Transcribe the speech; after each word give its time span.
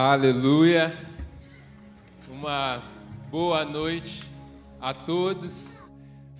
Aleluia. 0.00 0.96
Uma 2.28 2.80
boa 3.32 3.64
noite 3.64 4.22
a 4.80 4.94
todos. 4.94 5.90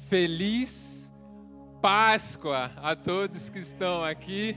Feliz 0.09 1.13
Páscoa 1.83 2.71
a 2.77 2.95
todos 2.95 3.51
que 3.51 3.59
estão 3.59 4.05
aqui. 4.05 4.57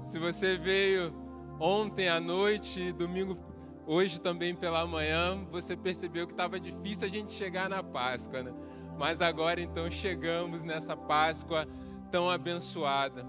Se 0.00 0.18
você 0.18 0.58
veio 0.58 1.14
ontem 1.60 2.08
à 2.08 2.18
noite, 2.18 2.90
domingo, 2.90 3.38
hoje 3.86 4.20
também 4.20 4.56
pela 4.56 4.84
manhã, 4.84 5.46
você 5.48 5.76
percebeu 5.76 6.26
que 6.26 6.32
estava 6.32 6.58
difícil 6.58 7.06
a 7.06 7.10
gente 7.10 7.30
chegar 7.30 7.70
na 7.70 7.80
Páscoa, 7.80 8.42
né? 8.42 8.52
Mas 8.98 9.22
agora 9.22 9.60
então 9.60 9.88
chegamos 9.88 10.64
nessa 10.64 10.96
Páscoa 10.96 11.64
tão 12.10 12.28
abençoada. 12.28 13.24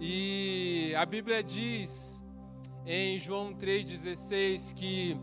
E 0.00 0.92
a 0.96 1.06
Bíblia 1.06 1.40
diz 1.40 2.17
em 2.90 3.18
João 3.18 3.52
3,16 3.52 4.72
que 4.72 5.14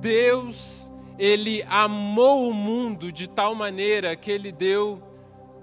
Deus, 0.00 0.92
ele 1.18 1.60
amou 1.68 2.48
o 2.48 2.54
mundo 2.54 3.10
de 3.10 3.28
tal 3.28 3.52
maneira 3.52 4.14
que 4.14 4.30
ele 4.30 4.52
deu 4.52 5.02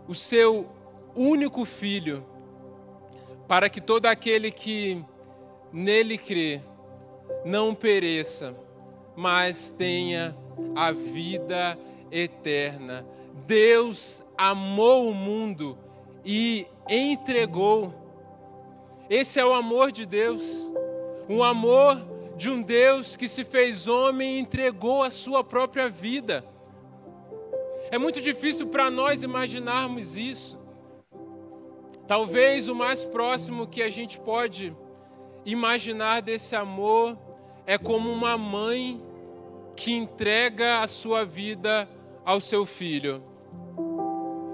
o 0.09 0.13
seu 0.13 0.67
único 1.15 1.63
filho, 1.63 2.25
para 3.47 3.69
que 3.69 3.79
todo 3.79 4.07
aquele 4.07 4.51
que 4.51 5.01
nele 5.71 6.17
crê 6.17 6.61
não 7.45 7.73
pereça, 7.73 8.53
mas 9.15 9.71
tenha 9.71 10.35
a 10.75 10.91
vida 10.91 11.79
eterna. 12.11 13.07
Deus 13.45 14.21
amou 14.37 15.09
o 15.09 15.15
mundo 15.15 15.77
e 16.25 16.67
entregou. 16.89 17.93
Esse 19.09 19.39
é 19.39 19.45
o 19.45 19.53
amor 19.53 19.93
de 19.93 20.05
Deus 20.05 20.73
um 21.29 21.43
amor 21.43 22.05
de 22.35 22.49
um 22.49 22.61
Deus 22.61 23.15
que 23.15 23.27
se 23.27 23.43
fez 23.43 23.87
homem 23.87 24.35
e 24.35 24.39
entregou 24.39 25.03
a 25.03 25.09
sua 25.09 25.43
própria 25.43 25.89
vida. 25.89 26.45
É 27.89 27.97
muito 27.97 28.21
difícil 28.21 28.67
para 28.67 28.89
nós 28.89 29.23
imaginarmos 29.23 30.15
isso. 30.15 30.57
Talvez 32.07 32.67
o 32.67 32.75
mais 32.75 33.03
próximo 33.03 33.67
que 33.67 33.81
a 33.81 33.89
gente 33.89 34.19
pode 34.19 34.75
imaginar 35.45 36.21
desse 36.21 36.55
amor 36.55 37.17
é 37.65 37.77
como 37.77 38.09
uma 38.09 38.37
mãe 38.37 39.01
que 39.75 39.91
entrega 39.91 40.79
a 40.79 40.87
sua 40.87 41.25
vida 41.25 41.87
ao 42.23 42.39
seu 42.39 42.65
filho. 42.65 43.23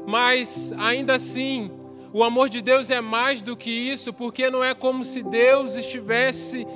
Mas 0.08 0.74
ainda 0.78 1.16
assim, 1.16 1.72
o 2.14 2.24
amor 2.24 2.48
de 2.48 2.62
Deus 2.62 2.92
é 2.92 3.02
mais 3.02 3.42
do 3.42 3.58
que 3.58 3.72
isso, 3.72 4.14
porque 4.14 4.48
não 4.52 4.64
é 4.64 4.76
como 4.76 5.04
se 5.04 5.24
Deus 5.24 5.76
estivesse 5.76 6.68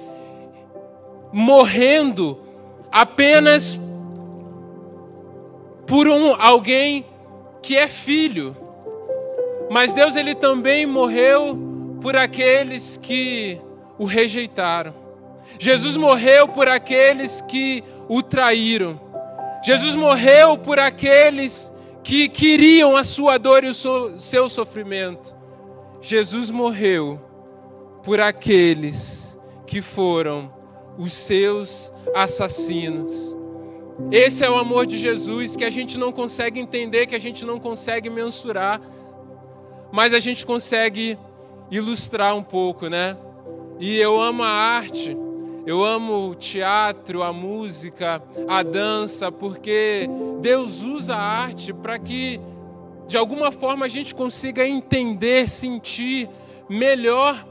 morrendo 1.31 2.39
apenas 2.91 3.79
por 5.85 6.07
um 6.07 6.33
alguém 6.41 7.05
que 7.61 7.77
é 7.77 7.87
filho. 7.87 8.57
Mas 9.69 9.93
Deus 9.93 10.15
ele 10.15 10.33
também 10.33 10.87
morreu 10.87 11.55
por 12.01 12.15
aqueles 12.15 12.97
que 12.97 13.61
o 13.99 14.05
rejeitaram. 14.05 14.93
Jesus 15.59 15.95
morreu 15.95 16.47
por 16.47 16.67
aqueles 16.67 17.41
que 17.41 17.83
o 18.09 18.23
traíram. 18.23 18.99
Jesus 19.63 19.95
morreu 19.95 20.57
por 20.57 20.79
aqueles 20.79 21.71
que 22.07 22.29
queriam 22.29 22.95
a 22.95 23.03
sua 23.03 23.37
dor 23.37 23.65
e 23.65 23.67
o 23.67 23.73
seu 24.17 24.47
sofrimento. 24.47 25.35
Jesus 25.99 26.49
morreu 26.49 27.19
por 28.01 28.21
aqueles 28.21 29.37
que 29.65 29.81
foram 29.81 30.49
os 30.97 31.11
seus 31.11 31.91
assassinos. 32.15 33.35
Esse 34.09 34.45
é 34.45 34.49
o 34.49 34.55
amor 34.55 34.85
de 34.85 34.97
Jesus 34.97 35.57
que 35.57 35.65
a 35.65 35.69
gente 35.69 35.97
não 35.97 36.13
consegue 36.13 36.61
entender, 36.61 37.07
que 37.07 37.15
a 37.15 37.19
gente 37.19 37.43
não 37.45 37.59
consegue 37.59 38.09
mensurar, 38.09 38.79
mas 39.91 40.13
a 40.13 40.21
gente 40.21 40.45
consegue 40.45 41.19
ilustrar 41.69 42.37
um 42.37 42.43
pouco, 42.43 42.87
né? 42.87 43.17
E 43.81 43.97
eu 43.97 44.17
amo 44.17 44.43
a 44.43 44.49
arte 44.49 45.17
eu 45.67 45.83
amo 45.83 46.29
o 46.29 46.33
teatro, 46.33 47.21
a 47.21 47.33
música, 47.33 48.23
a 48.47 48.63
dança, 48.63 49.29
porque 49.29 50.09
Deus 50.39 50.81
usa 50.81 51.13
a 51.13 51.21
arte 51.21 51.73
para 51.73 51.99
que, 51.99 52.39
de 53.05 53.17
alguma 53.17 53.51
forma, 53.51 53.85
a 53.85 53.89
gente 53.89 54.15
consiga 54.15 54.65
entender, 54.65 55.49
sentir 55.49 56.29
melhor 56.69 57.45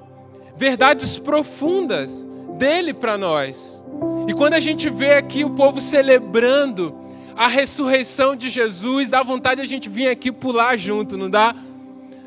verdades 0.57 1.19
profundas 1.19 2.27
dele 2.57 2.95
para 2.95 3.19
nós. 3.19 3.85
E 4.27 4.33
quando 4.33 4.55
a 4.55 4.61
gente 4.61 4.89
vê 4.89 5.13
aqui 5.13 5.45
o 5.45 5.51
povo 5.51 5.79
celebrando 5.79 6.95
a 7.37 7.49
ressurreição 7.49 8.35
de 8.35 8.49
Jesus, 8.49 9.11
dá 9.11 9.23
vontade 9.23 9.61
a 9.61 9.67
gente 9.67 9.91
vir 9.91 10.09
aqui 10.09 10.33
pular 10.33 10.79
junto, 10.79 11.19
não 11.19 11.29
dá? 11.29 11.55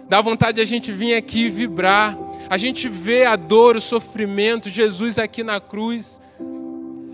Dá 0.08 0.22
vontade 0.22 0.62
a 0.62 0.66
gente 0.66 0.92
vir 0.92 1.16
aqui 1.16 1.50
vibrar 1.50 2.16
a 2.50 2.58
gente 2.58 2.90
vê 2.90 3.26
a 3.26 3.36
dor, 3.36 3.76
o 3.76 3.82
sofrimento, 3.82 4.70
Jesus 4.70 5.20
aqui 5.20 5.44
na 5.44 5.60
cruz, 5.62 6.20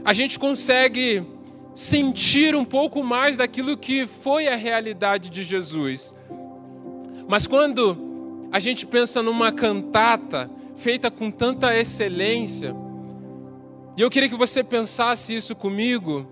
a 0.06 0.14
gente 0.14 0.40
consegue 0.40 1.24
sentir 1.74 2.56
um 2.56 2.64
pouco 2.64 3.04
mais 3.04 3.36
daquilo 3.36 3.76
que 3.76 4.08
foi 4.08 4.48
a 4.48 4.56
realidade 4.56 5.30
de 5.30 5.44
Jesus. 5.44 6.16
Mas 7.28 7.46
quando 7.46 7.98
a 8.50 8.60
gente 8.60 8.86
pensa 8.86 9.22
numa 9.22 9.52
cantata 9.52 10.50
feita 10.78 11.12
com 11.12 11.30
tanta 11.30 11.76
excelência, 11.76 12.74
e 13.98 14.02
eu 14.02 14.10
queria 14.10 14.30
que 14.30 14.38
você 14.38 14.64
pensasse 14.64 15.36
isso 15.36 15.54
comigo, 15.54 16.26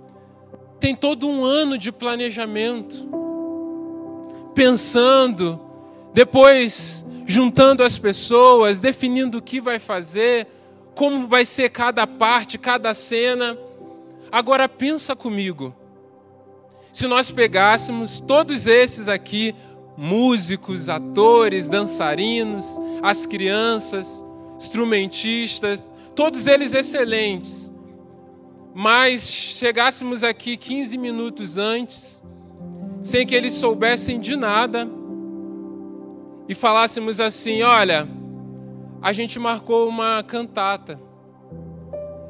tem 0.79 0.95
todo 0.95 1.27
um 1.27 1.43
ano 1.43 1.77
de 1.77 1.91
planejamento, 1.91 3.09
pensando, 4.55 5.59
depois 6.13 7.05
juntando 7.25 7.83
as 7.83 7.97
pessoas, 7.97 8.79
definindo 8.79 9.37
o 9.37 9.41
que 9.41 9.61
vai 9.61 9.79
fazer, 9.79 10.47
como 10.95 11.27
vai 11.27 11.45
ser 11.45 11.69
cada 11.69 12.05
parte, 12.05 12.57
cada 12.57 12.93
cena. 12.93 13.57
Agora 14.31 14.67
pensa 14.67 15.15
comigo. 15.15 15.75
Se 16.91 17.07
nós 17.07 17.31
pegássemos 17.31 18.21
todos 18.21 18.67
esses 18.67 19.07
aqui, 19.07 19.55
músicos, 19.97 20.89
atores, 20.89 21.69
dançarinos, 21.69 22.79
as 23.01 23.25
crianças, 23.25 24.23
instrumentistas, 24.57 25.85
todos 26.15 26.45
eles 26.45 26.73
excelentes, 26.73 27.71
mas 28.73 29.23
chegássemos 29.31 30.23
aqui 30.23 30.57
15 30.57 30.97
minutos 30.97 31.57
antes, 31.57 32.23
sem 33.01 33.25
que 33.25 33.35
eles 33.35 33.53
soubessem 33.53 34.19
de 34.19 34.35
nada, 34.35 34.87
e 36.47 36.55
falássemos 36.55 37.19
assim: 37.19 37.61
olha, 37.63 38.07
a 39.01 39.13
gente 39.13 39.39
marcou 39.39 39.87
uma 39.87 40.23
cantata, 40.23 40.99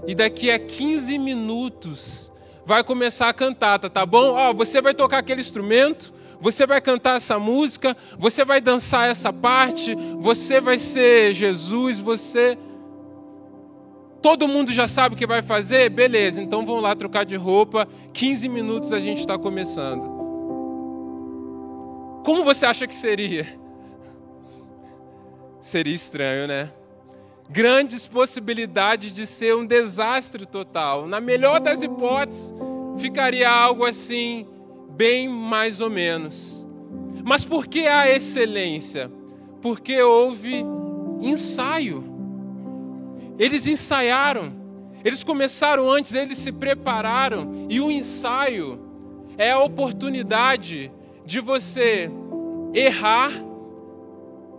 e 0.07 0.13
daqui 0.13 0.51
a 0.51 0.59
15 0.59 1.17
minutos 1.17 2.31
vai 2.65 2.83
começar 2.83 3.29
a 3.29 3.33
cantata, 3.33 3.89
tá 3.89 4.05
bom? 4.05 4.33
Ó, 4.33 4.53
você 4.53 4.81
vai 4.81 4.93
tocar 4.93 5.19
aquele 5.19 5.41
instrumento, 5.41 6.13
você 6.39 6.65
vai 6.65 6.81
cantar 6.81 7.17
essa 7.17 7.39
música, 7.39 7.95
você 8.17 8.43
vai 8.43 8.59
dançar 8.59 9.09
essa 9.09 9.31
parte, 9.31 9.95
você 10.17 10.59
vai 10.59 10.77
ser 10.77 11.33
Jesus, 11.33 11.99
você. 11.99 12.57
Todo 14.21 14.47
mundo 14.47 14.71
já 14.71 14.87
sabe 14.87 15.15
o 15.15 15.17
que 15.17 15.27
vai 15.27 15.41
fazer? 15.41 15.89
Beleza, 15.89 16.41
então 16.41 16.65
vamos 16.65 16.81
lá 16.81 16.95
trocar 16.95 17.25
de 17.25 17.35
roupa. 17.35 17.87
15 18.13 18.47
minutos 18.47 18.93
a 18.93 18.99
gente 18.99 19.19
está 19.19 19.37
começando. 19.37 20.03
Como 22.23 22.43
você 22.45 22.65
acha 22.65 22.87
que 22.87 22.95
seria? 22.95 23.62
Seria 25.63 25.93
estranho, 25.93 26.45
né? 26.45 26.73
Grandes 27.49 28.05
possibilidades 28.05 29.15
de 29.15 29.25
ser 29.25 29.55
um 29.55 29.65
desastre 29.65 30.45
total. 30.45 31.07
Na 31.07 31.21
melhor 31.21 31.61
das 31.61 31.81
hipóteses, 31.81 32.53
ficaria 32.97 33.49
algo 33.49 33.85
assim, 33.85 34.45
bem 34.89 35.29
mais 35.29 35.79
ou 35.79 35.89
menos. 35.89 36.67
Mas 37.23 37.45
por 37.45 37.65
que 37.65 37.87
a 37.87 38.13
excelência? 38.13 39.09
Porque 39.61 40.01
houve 40.01 40.65
ensaio. 41.21 42.03
Eles 43.39 43.65
ensaiaram. 43.65 44.51
Eles 45.01 45.23
começaram 45.23 45.89
antes, 45.89 46.13
eles 46.13 46.39
se 46.39 46.51
prepararam. 46.51 47.49
E 47.69 47.79
o 47.79 47.89
ensaio 47.89 48.81
é 49.37 49.51
a 49.51 49.59
oportunidade 49.59 50.91
de 51.25 51.39
você 51.39 52.11
errar 52.73 53.31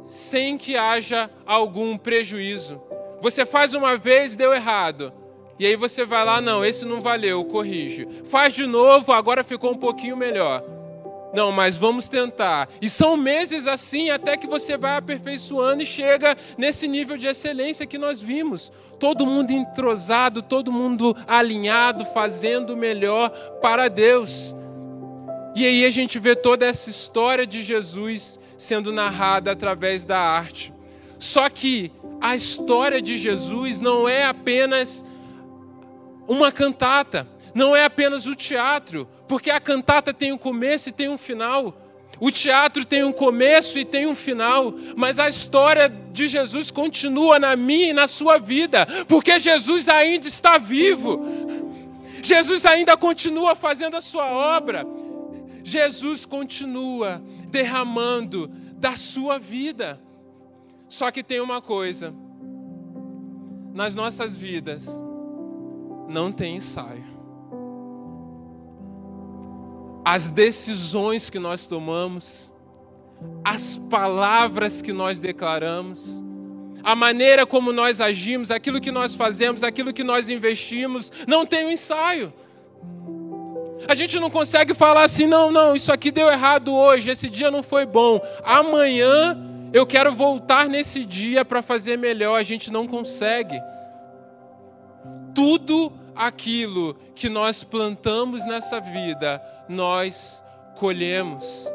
sem 0.05 0.57
que 0.57 0.77
haja 0.77 1.31
algum 1.47 1.97
prejuízo. 1.97 2.81
Você 3.21 3.47
faz 3.47 3.75
uma 3.75 3.97
vez, 3.97 4.37
deu 4.37 4.53
errado. 4.53 5.13
E 5.59 5.67
aí 5.67 5.77
você 5.77 6.05
vai 6.05 6.25
lá, 6.25 6.41
não, 6.41 6.65
esse 6.65 6.85
não 6.85 7.01
valeu, 7.01 7.45
corrige. 7.45 8.07
Faz 8.25 8.55
de 8.55 8.67
novo, 8.67 9.13
agora 9.13 9.43
ficou 9.43 9.73
um 9.73 9.79
pouquinho 9.79 10.17
melhor. 10.17 10.63
Não, 11.35 11.51
mas 11.51 11.77
vamos 11.77 12.09
tentar. 12.09 12.69
E 12.81 12.89
são 12.89 13.17
meses 13.17 13.67
assim 13.67 14.11
até 14.11 14.37
que 14.37 14.47
você 14.47 14.77
vai 14.77 14.97
aperfeiçoando 14.97 15.83
e 15.83 15.87
chega 15.87 16.37
nesse 16.57 16.87
nível 16.87 17.17
de 17.17 17.27
excelência 17.27 17.87
que 17.87 17.99
nós 17.99 18.21
vimos. 18.21 18.73
Todo 19.01 19.27
mundo 19.27 19.51
entrosado, 19.51 20.43
todo 20.43 20.71
mundo 20.71 21.17
alinhado, 21.27 22.05
fazendo 22.05 22.75
o 22.75 22.77
melhor 22.77 23.31
para 23.61 23.89
Deus. 23.89 24.55
E 25.57 25.67
aí 25.67 25.85
a 25.85 25.91
gente 25.91 26.19
vê 26.19 26.37
toda 26.37 26.67
essa 26.67 26.89
história 26.89 27.47
de 27.47 27.63
Jesus 27.63 28.39
sendo 28.57 28.93
narrada 28.93 29.53
através 29.53 30.07
da 30.07 30.19
arte. 30.19 30.73
Só 31.19 31.49
que 31.49 31.91
a 32.21 32.35
história 32.35 33.01
de 33.01 33.19
Jesus 33.19 33.81
não 33.81 34.09
é 34.09 34.25
apenas 34.25 35.05
uma 36.27 36.51
cantata, 36.51 37.29
não 37.55 37.75
é 37.77 37.85
apenas 37.85 38.27
o 38.27 38.35
teatro, 38.35 39.09
porque 39.29 39.51
a 39.51 39.61
cantata 39.61 40.13
tem 40.13 40.33
um 40.33 40.39
começo 40.39 40.89
e 40.89 40.93
tem 40.93 41.09
um 41.09 41.19
final. 41.19 41.81
O 42.21 42.31
teatro 42.31 42.85
tem 42.85 43.05
um 43.05 43.13
começo 43.13 43.79
e 43.79 43.85
tem 43.85 44.07
um 44.07 44.15
final, 44.15 44.73
mas 44.97 45.19
a 45.19 45.29
história 45.29 45.89
de 45.89 46.29
Jesus 46.29 46.71
continua 46.71 47.39
na 47.39 47.57
minha 47.57 47.91
e 47.91 47.93
na 47.93 48.07
sua 48.07 48.39
vida, 48.39 48.87
porque 49.09 49.39
Jesus 49.39 49.89
ainda 49.89 50.27
está 50.27 50.57
vivo. 50.57 51.21
Jesus 52.23 52.65
ainda 52.65 52.97
continua 52.97 53.55
fazendo 53.55 53.97
a 53.97 54.01
sua 54.01 54.27
obra. 54.27 54.87
Jesus 55.63 56.25
continua 56.25 57.23
derramando 57.55 58.49
da 58.77 58.97
sua 58.97 59.39
vida. 59.39 60.01
Só 60.89 61.13
que 61.13 61.23
tem 61.23 61.41
uma 61.41 61.63
coisa: 61.63 62.13
nas 63.73 63.95
nossas 63.95 64.37
vidas 64.37 65.01
não 66.09 66.33
tem 66.33 66.57
ensaio. 66.57 67.15
As 70.05 70.31
decisões 70.31 71.31
que 71.31 71.39
nós 71.39 71.69
tomamos, 71.69 72.53
as 73.45 73.77
palavras 73.77 74.83
que 74.83 74.93
nós 74.93 75.21
declaramos, 75.21 76.23
a 76.83 76.95
maneira 76.97 77.47
como 77.47 77.73
nós 77.73 78.01
agimos, 78.01 78.51
aquilo 78.51 78.81
que 78.81 78.91
nós 78.91 79.15
fazemos, 79.15 79.63
aquilo 79.63 79.95
que 79.95 80.05
nós 80.05 80.29
investimos, 80.29 81.11
não 81.27 81.47
tem 81.47 81.67
um 81.67 81.71
ensaio. 81.71 82.33
A 83.87 83.95
gente 83.95 84.19
não 84.19 84.31
consegue 84.31 84.75
falar 84.75 85.03
assim, 85.03 85.27
não, 85.27 85.51
não, 85.51 85.75
isso 85.75 85.93
aqui 85.93 86.11
deu 86.11 86.31
errado 86.31 86.75
hoje, 86.75 87.11
esse 87.11 87.29
dia 87.29 87.51
não 87.51 87.63
foi 87.63 87.85
bom. 87.85 88.21
Amanhã 88.43 89.39
eu 89.73 89.85
quero 89.85 90.13
voltar 90.15 90.69
nesse 90.69 91.05
dia 91.05 91.45
para 91.45 91.61
fazer 91.61 91.99
melhor. 91.99 92.39
A 92.39 92.45
gente 92.45 92.71
não 92.71 92.87
consegue. 92.87 93.61
Tudo 95.35 95.93
aquilo 96.15 96.95
que 97.15 97.29
nós 97.29 97.65
plantamos 97.65 98.47
nessa 98.47 98.81
vida, 98.81 99.43
nós 99.69 100.45
colhemos. 100.77 101.69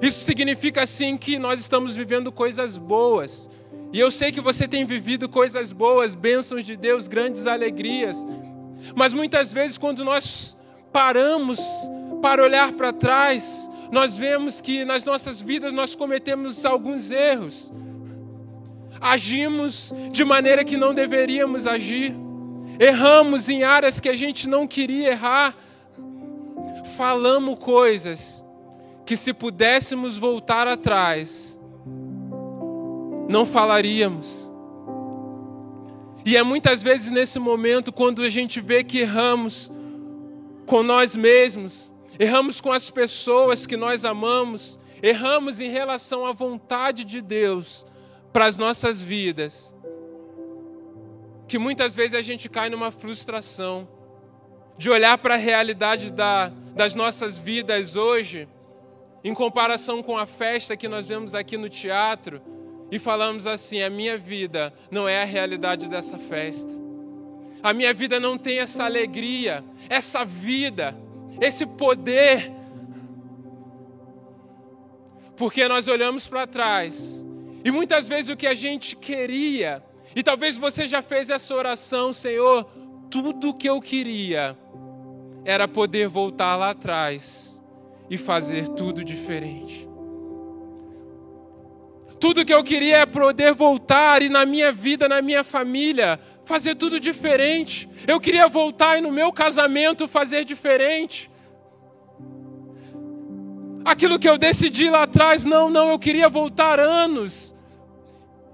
Isso 0.00 0.22
significa 0.22 0.82
assim 0.82 1.16
que 1.16 1.38
nós 1.38 1.58
estamos 1.58 1.96
vivendo 1.96 2.30
coisas 2.30 2.78
boas. 2.78 3.50
E 3.92 3.98
eu 3.98 4.10
sei 4.10 4.30
que 4.30 4.40
você 4.40 4.68
tem 4.68 4.84
vivido 4.84 5.28
coisas 5.28 5.72
boas, 5.72 6.14
bênçãos 6.14 6.64
de 6.64 6.76
Deus, 6.76 7.08
grandes 7.08 7.48
alegrias. 7.48 8.24
Mas 8.94 9.12
muitas 9.12 9.52
vezes, 9.52 9.76
quando 9.76 10.04
nós 10.04 10.56
paramos 10.92 11.60
para 12.22 12.42
olhar 12.42 12.72
para 12.72 12.92
trás, 12.92 13.70
nós 13.90 14.16
vemos 14.16 14.60
que 14.60 14.84
nas 14.84 15.04
nossas 15.04 15.40
vidas 15.40 15.72
nós 15.72 15.94
cometemos 15.94 16.64
alguns 16.64 17.10
erros. 17.10 17.72
Agimos 19.00 19.94
de 20.12 20.24
maneira 20.24 20.64
que 20.64 20.76
não 20.76 20.92
deveríamos 20.92 21.66
agir. 21.66 22.14
Erramos 22.78 23.48
em 23.48 23.64
áreas 23.64 23.98
que 23.98 24.08
a 24.08 24.14
gente 24.14 24.48
não 24.48 24.66
queria 24.66 25.10
errar. 25.10 25.56
Falamos 26.96 27.58
coisas 27.58 28.44
que 29.10 29.16
se 29.16 29.34
pudéssemos 29.34 30.16
voltar 30.16 30.68
atrás, 30.68 31.58
não 33.28 33.44
falaríamos. 33.44 34.48
E 36.24 36.36
é 36.36 36.42
muitas 36.44 36.80
vezes 36.80 37.10
nesse 37.10 37.38
momento, 37.40 37.92
quando 37.92 38.22
a 38.22 38.28
gente 38.28 38.60
vê 38.60 38.84
que 38.84 38.98
erramos, 38.98 39.72
com 40.70 40.84
nós 40.84 41.16
mesmos, 41.16 41.90
erramos 42.16 42.60
com 42.60 42.70
as 42.70 42.90
pessoas 42.90 43.66
que 43.66 43.76
nós 43.76 44.04
amamos, 44.04 44.78
erramos 45.02 45.60
em 45.60 45.68
relação 45.68 46.24
à 46.24 46.30
vontade 46.30 47.04
de 47.04 47.20
Deus 47.20 47.84
para 48.32 48.44
as 48.44 48.56
nossas 48.56 49.00
vidas. 49.00 49.74
Que 51.48 51.58
muitas 51.58 51.96
vezes 51.96 52.14
a 52.14 52.22
gente 52.22 52.48
cai 52.48 52.70
numa 52.70 52.92
frustração 52.92 53.88
de 54.78 54.88
olhar 54.88 55.18
para 55.18 55.34
a 55.34 55.36
realidade 55.36 56.12
da, 56.12 56.52
das 56.72 56.94
nossas 56.94 57.36
vidas 57.36 57.96
hoje, 57.96 58.48
em 59.24 59.34
comparação 59.34 60.04
com 60.04 60.16
a 60.16 60.24
festa 60.24 60.76
que 60.76 60.86
nós 60.86 61.08
vemos 61.08 61.34
aqui 61.34 61.56
no 61.56 61.68
teatro, 61.68 62.40
e 62.92 62.98
falamos 63.00 63.44
assim: 63.44 63.82
a 63.82 63.90
minha 63.90 64.16
vida 64.16 64.72
não 64.88 65.08
é 65.08 65.20
a 65.20 65.26
realidade 65.26 65.90
dessa 65.90 66.16
festa. 66.16 66.70
A 67.62 67.72
minha 67.72 67.92
vida 67.92 68.18
não 68.18 68.38
tem 68.38 68.58
essa 68.58 68.84
alegria, 68.84 69.64
essa 69.88 70.24
vida, 70.24 70.96
esse 71.40 71.66
poder. 71.66 72.52
Porque 75.36 75.66
nós 75.68 75.88
olhamos 75.88 76.28
para 76.28 76.46
trás 76.46 77.26
e 77.64 77.70
muitas 77.70 78.08
vezes 78.08 78.30
o 78.30 78.36
que 78.36 78.46
a 78.46 78.54
gente 78.54 78.96
queria, 78.96 79.82
e 80.16 80.22
talvez 80.22 80.56
você 80.56 80.88
já 80.88 81.02
fez 81.02 81.28
essa 81.28 81.54
oração, 81.54 82.12
Senhor, 82.12 82.64
tudo 83.10 83.54
que 83.54 83.68
eu 83.68 83.80
queria 83.80 84.56
era 85.44 85.68
poder 85.68 86.08
voltar 86.08 86.56
lá 86.56 86.70
atrás 86.70 87.62
e 88.08 88.16
fazer 88.16 88.68
tudo 88.68 89.04
diferente. 89.04 89.89
Tudo 92.20 92.44
que 92.44 92.52
eu 92.52 92.62
queria 92.62 92.98
é 92.98 93.06
poder 93.06 93.54
voltar 93.54 94.20
e 94.20 94.28
na 94.28 94.44
minha 94.44 94.70
vida, 94.70 95.08
na 95.08 95.22
minha 95.22 95.42
família, 95.42 96.20
fazer 96.44 96.74
tudo 96.74 97.00
diferente. 97.00 97.88
Eu 98.06 98.20
queria 98.20 98.46
voltar 98.46 98.98
e 98.98 99.00
no 99.00 99.10
meu 99.10 99.32
casamento 99.32 100.06
fazer 100.06 100.44
diferente. 100.44 101.30
Aquilo 103.82 104.18
que 104.18 104.28
eu 104.28 104.36
decidi 104.36 104.90
lá 104.90 105.04
atrás, 105.04 105.46
não, 105.46 105.70
não, 105.70 105.90
eu 105.90 105.98
queria 105.98 106.28
voltar 106.28 106.78
anos 106.78 107.54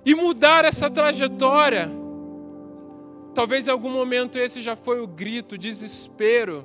e 0.04 0.14
mudar 0.14 0.64
essa 0.64 0.88
trajetória. 0.88 1.90
Talvez 3.34 3.66
em 3.66 3.72
algum 3.72 3.90
momento 3.90 4.38
esse 4.38 4.62
já 4.62 4.76
foi 4.76 5.00
o 5.00 5.06
grito, 5.08 5.58
desespero 5.58 6.64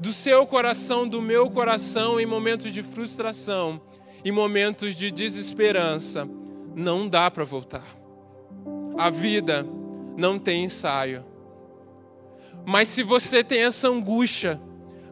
do 0.00 0.12
seu 0.12 0.46
coração, 0.46 1.06
do 1.06 1.20
meu 1.20 1.50
coração 1.50 2.18
em 2.18 2.26
momentos 2.26 2.72
de 2.72 2.82
frustração, 2.82 3.80
em 4.26 4.32
momentos 4.32 4.96
de 4.96 5.12
desesperança. 5.12 6.28
Não 6.74 7.08
dá 7.08 7.30
para 7.30 7.44
voltar. 7.44 7.86
A 8.98 9.08
vida 9.08 9.64
não 10.16 10.36
tem 10.36 10.64
ensaio. 10.64 11.24
Mas 12.66 12.88
se 12.88 13.04
você 13.04 13.44
tem 13.44 13.62
essa 13.62 13.86
angústia 13.86 14.60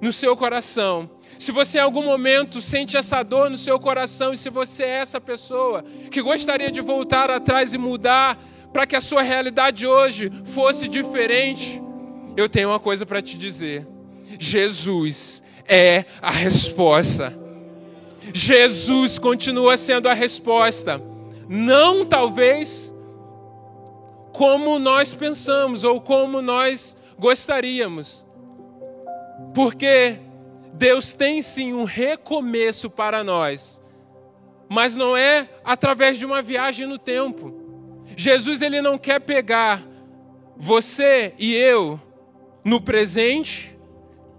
no 0.01 0.13
seu 0.13 0.37
coração, 0.37 1.09
se 1.39 1.53
você 1.53 1.79
em 1.79 1.83
algum 1.83 2.03
momento 2.03 2.61
sente 2.61 2.97
essa 2.97 3.23
dor 3.23 3.49
no 3.49 3.57
seu 3.57 3.79
coração 3.79 4.33
e 4.33 4.37
se 4.37 4.51
você 4.51 4.83
é 4.83 4.97
essa 4.97 5.21
pessoa 5.21 5.85
que 6.11 6.21
gostaria 6.21 6.73
de 6.73 6.81
voltar 6.81 7.31
atrás 7.31 7.73
e 7.73 7.79
mudar 7.79 8.37
para 8.73 8.85
que 8.85 8.97
a 8.97 9.01
sua 9.01 9.23
realidade 9.23 9.87
hoje 9.87 10.29
fosse 10.47 10.89
diferente, 10.89 11.81
eu 12.37 12.49
tenho 12.49 12.71
uma 12.71 12.81
coisa 12.81 13.07
para 13.07 13.23
te 13.23 13.39
dizer. 13.39 13.87
Jesus 14.41 15.41
é 15.69 16.05
a 16.21 16.33
resposta. 16.33 17.44
Jesus 18.33 19.19
continua 19.19 19.77
sendo 19.77 20.09
a 20.09 20.15
resposta. 20.15 21.01
Não 21.49 22.05
talvez 22.07 22.95
como 24.33 24.79
nós 24.79 25.15
pensamos 25.15 25.85
ou 25.85 26.01
como 26.01 26.41
nós 26.41 26.97
gostaríamos. 27.19 28.27
Porque 29.55 30.19
Deus 30.73 31.13
tem 31.13 31.41
sim 31.43 31.73
um 31.73 31.85
recomeço 31.85 32.91
para 32.91 33.23
nós, 33.23 33.83
mas 34.69 34.97
não 34.97 35.17
é 35.17 35.49
através 35.65 36.19
de 36.19 36.27
uma 36.27 36.43
viagem 36.43 36.87
no 36.87 36.99
tempo. 36.99 37.55
Jesus 38.17 38.61
ele 38.61 38.83
não 38.83 38.99
quer 38.99 39.21
pegar 39.21 39.83
você 40.57 41.33
e 41.39 41.55
eu 41.55 42.01
no 42.65 42.81
presente, 42.81 43.79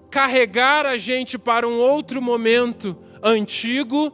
carregar 0.09 0.85
a 0.85 0.97
gente 0.97 1.37
para 1.37 1.67
um 1.67 1.79
outro 1.79 2.21
momento 2.21 2.97
antigo, 3.25 4.13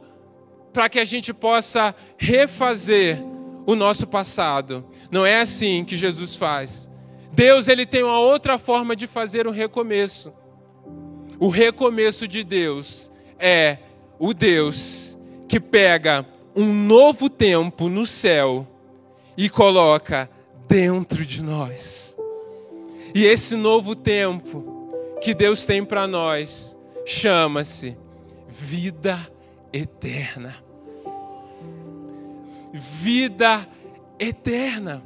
para 0.72 0.88
que 0.88 0.98
a 0.98 1.04
gente 1.04 1.34
possa 1.34 1.94
refazer 2.16 3.22
o 3.66 3.74
nosso 3.74 4.06
passado. 4.06 4.84
Não 5.10 5.26
é 5.26 5.40
assim 5.40 5.84
que 5.84 5.96
Jesus 5.96 6.34
faz. 6.34 6.90
Deus 7.32 7.68
ele 7.68 7.84
tem 7.84 8.02
uma 8.02 8.18
outra 8.18 8.58
forma 8.58 8.96
de 8.96 9.06
fazer 9.06 9.46
o 9.46 9.50
recomeço. 9.50 10.32
O 11.38 11.48
recomeço 11.48 12.26
de 12.26 12.42
Deus 12.42 13.12
é 13.38 13.78
o 14.18 14.32
Deus 14.32 15.18
que 15.48 15.60
pega 15.60 16.26
um 16.56 16.72
novo 16.72 17.28
tempo 17.28 17.88
no 17.88 18.06
céu 18.06 18.66
e 19.36 19.48
coloca 19.48 20.30
dentro 20.68 21.24
de 21.24 21.42
nós. 21.42 22.16
E 23.14 23.24
esse 23.24 23.56
novo 23.56 23.94
tempo 23.94 24.64
que 25.20 25.34
Deus 25.34 25.66
tem 25.66 25.84
para 25.84 26.06
nós 26.06 26.76
chama-se 27.04 27.96
vida 28.52 29.18
eterna. 29.72 30.62
Vida 32.72 33.66
eterna. 34.18 35.02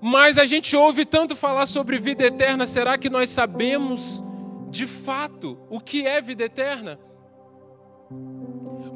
Mas 0.00 0.36
a 0.36 0.44
gente 0.44 0.76
ouve 0.76 1.06
tanto 1.06 1.34
falar 1.34 1.66
sobre 1.66 1.98
vida 1.98 2.24
eterna, 2.24 2.66
será 2.66 2.98
que 2.98 3.08
nós 3.08 3.30
sabemos 3.30 4.22
de 4.68 4.86
fato 4.86 5.58
o 5.70 5.80
que 5.80 6.06
é 6.06 6.20
vida 6.20 6.44
eterna? 6.44 6.98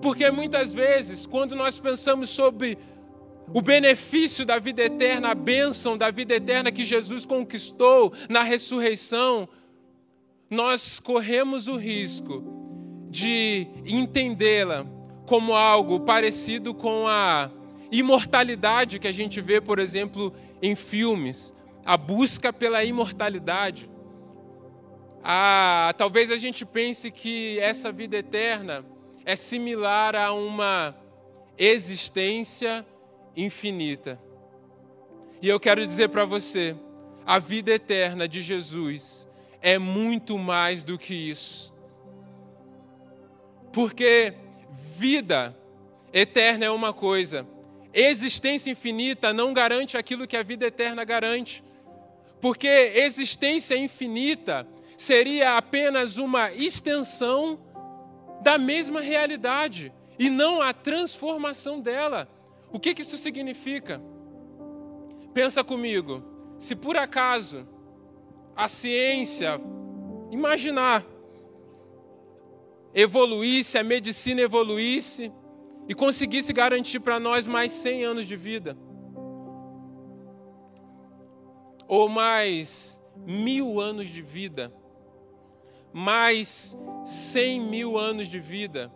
Porque 0.02 0.30
muitas 0.30 0.74
vezes, 0.74 1.24
quando 1.24 1.56
nós 1.56 1.78
pensamos 1.78 2.28
sobre 2.28 2.78
o 3.54 3.62
benefício 3.62 4.44
da 4.44 4.58
vida 4.58 4.82
eterna, 4.82 5.30
a 5.30 5.34
bênção 5.34 5.96
da 5.96 6.10
vida 6.10 6.34
eterna 6.34 6.70
que 6.70 6.84
Jesus 6.84 7.24
conquistou 7.24 8.12
na 8.28 8.42
ressurreição, 8.42 9.48
nós 10.50 11.00
corremos 11.00 11.66
o 11.66 11.76
risco 11.76 12.57
de 13.10 13.66
entendê-la 13.86 14.86
como 15.26 15.54
algo 15.54 16.00
parecido 16.00 16.72
com 16.72 17.06
a 17.06 17.50
imortalidade 17.90 18.98
que 18.98 19.08
a 19.08 19.12
gente 19.12 19.40
vê, 19.40 19.60
por 19.60 19.78
exemplo, 19.78 20.32
em 20.62 20.74
filmes, 20.74 21.54
a 21.84 21.96
busca 21.96 22.52
pela 22.52 22.84
imortalidade. 22.84 23.90
Ah, 25.22 25.92
talvez 25.96 26.30
a 26.30 26.36
gente 26.36 26.64
pense 26.64 27.10
que 27.10 27.58
essa 27.58 27.90
vida 27.90 28.16
eterna 28.16 28.84
é 29.24 29.36
similar 29.36 30.14
a 30.14 30.32
uma 30.32 30.94
existência 31.56 32.86
infinita. 33.36 34.20
E 35.40 35.48
eu 35.48 35.60
quero 35.60 35.86
dizer 35.86 36.08
para 36.08 36.24
você, 36.24 36.74
a 37.26 37.38
vida 37.38 37.70
eterna 37.70 38.26
de 38.26 38.42
Jesus 38.42 39.28
é 39.60 39.78
muito 39.78 40.38
mais 40.38 40.82
do 40.82 40.98
que 40.98 41.14
isso. 41.14 41.74
Porque 43.78 44.34
vida 44.96 45.56
eterna 46.12 46.64
é 46.64 46.70
uma 46.70 46.92
coisa, 46.92 47.46
existência 47.94 48.72
infinita 48.72 49.32
não 49.32 49.52
garante 49.52 49.96
aquilo 49.96 50.26
que 50.26 50.36
a 50.36 50.42
vida 50.42 50.66
eterna 50.66 51.04
garante. 51.04 51.62
Porque 52.40 52.66
existência 52.66 53.76
infinita 53.76 54.66
seria 54.96 55.56
apenas 55.56 56.16
uma 56.16 56.52
extensão 56.52 57.56
da 58.42 58.58
mesma 58.58 59.00
realidade 59.00 59.92
e 60.18 60.28
não 60.28 60.60
a 60.60 60.72
transformação 60.72 61.78
dela. 61.78 62.28
O 62.72 62.80
que, 62.80 63.00
isso 63.00 63.16
significa? 63.16 64.02
Pensa 65.32 65.62
comigo, 65.62 66.24
se 66.58 66.74
por 66.74 66.96
acaso 66.96 67.64
a 68.56 68.66
ciência, 68.66 69.60
imaginar, 70.32 71.06
evoluísse, 72.94 73.78
a 73.78 73.84
medicina 73.84 74.40
evoluísse 74.40 75.32
e 75.88 75.94
conseguisse 75.94 76.52
garantir 76.52 77.00
para 77.00 77.18
nós 77.18 77.46
mais 77.46 77.72
100 77.72 78.04
anos 78.04 78.26
de 78.26 78.36
vida, 78.36 78.76
ou 81.86 82.08
mais 82.08 83.02
mil 83.16 83.80
anos 83.80 84.06
de 84.06 84.20
vida, 84.20 84.72
mais 85.92 86.76
100 87.04 87.60
mil 87.60 87.98
anos 87.98 88.28
de 88.28 88.38
vida, 88.38 88.92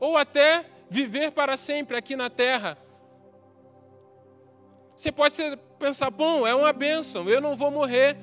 ou 0.00 0.16
até 0.16 0.64
viver 0.88 1.32
para 1.32 1.56
sempre 1.56 1.96
aqui 1.96 2.16
na 2.16 2.30
terra. 2.30 2.78
Você 4.94 5.12
pode 5.12 5.34
pensar, 5.78 6.10
bom, 6.10 6.46
é 6.46 6.54
uma 6.54 6.72
bênção, 6.72 7.28
eu 7.28 7.40
não 7.40 7.54
vou 7.54 7.70
morrer. 7.70 8.16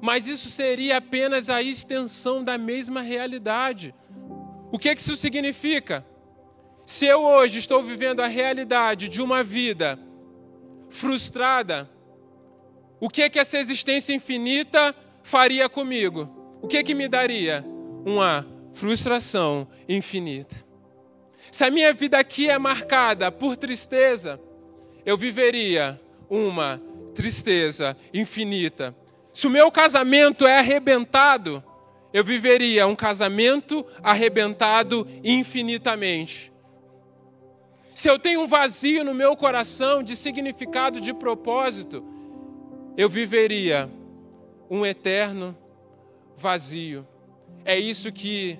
Mas 0.00 0.26
isso 0.26 0.48
seria 0.48 0.96
apenas 0.96 1.50
a 1.50 1.62
extensão 1.62 2.42
da 2.42 2.56
mesma 2.56 3.02
realidade. 3.02 3.94
O 4.72 4.78
que, 4.78 4.94
que 4.94 5.00
isso 5.00 5.16
significa? 5.16 6.06
Se 6.86 7.06
eu 7.06 7.22
hoje 7.22 7.58
estou 7.58 7.82
vivendo 7.82 8.20
a 8.20 8.26
realidade 8.26 9.08
de 9.08 9.20
uma 9.20 9.42
vida 9.42 9.98
frustrada, 10.88 11.88
o 12.98 13.08
que 13.08 13.28
que 13.30 13.38
essa 13.38 13.58
existência 13.58 14.14
infinita 14.14 14.94
faria 15.22 15.68
comigo? 15.68 16.58
O 16.62 16.68
que 16.68 16.82
que 16.82 16.94
me 16.94 17.08
daria? 17.08 17.64
Uma 18.04 18.46
frustração 18.72 19.68
infinita. 19.88 20.56
Se 21.50 21.64
a 21.64 21.70
minha 21.70 21.92
vida 21.92 22.18
aqui 22.18 22.48
é 22.48 22.58
marcada 22.58 23.30
por 23.32 23.56
tristeza, 23.56 24.40
eu 25.04 25.16
viveria 25.16 26.00
uma 26.28 26.80
tristeza 27.14 27.96
infinita. 28.14 28.94
Se 29.32 29.46
o 29.46 29.50
meu 29.50 29.70
casamento 29.70 30.46
é 30.46 30.58
arrebentado, 30.58 31.62
eu 32.12 32.24
viveria 32.24 32.86
um 32.86 32.96
casamento 32.96 33.86
arrebentado 34.02 35.06
infinitamente. 35.22 36.52
Se 37.94 38.08
eu 38.08 38.18
tenho 38.18 38.42
um 38.42 38.46
vazio 38.46 39.04
no 39.04 39.14
meu 39.14 39.36
coração 39.36 40.02
de 40.02 40.16
significado, 40.16 41.00
de 41.00 41.12
propósito, 41.12 42.04
eu 42.96 43.08
viveria 43.08 43.90
um 44.68 44.84
eterno 44.84 45.56
vazio. 46.36 47.06
É 47.64 47.78
isso 47.78 48.10
que 48.10 48.58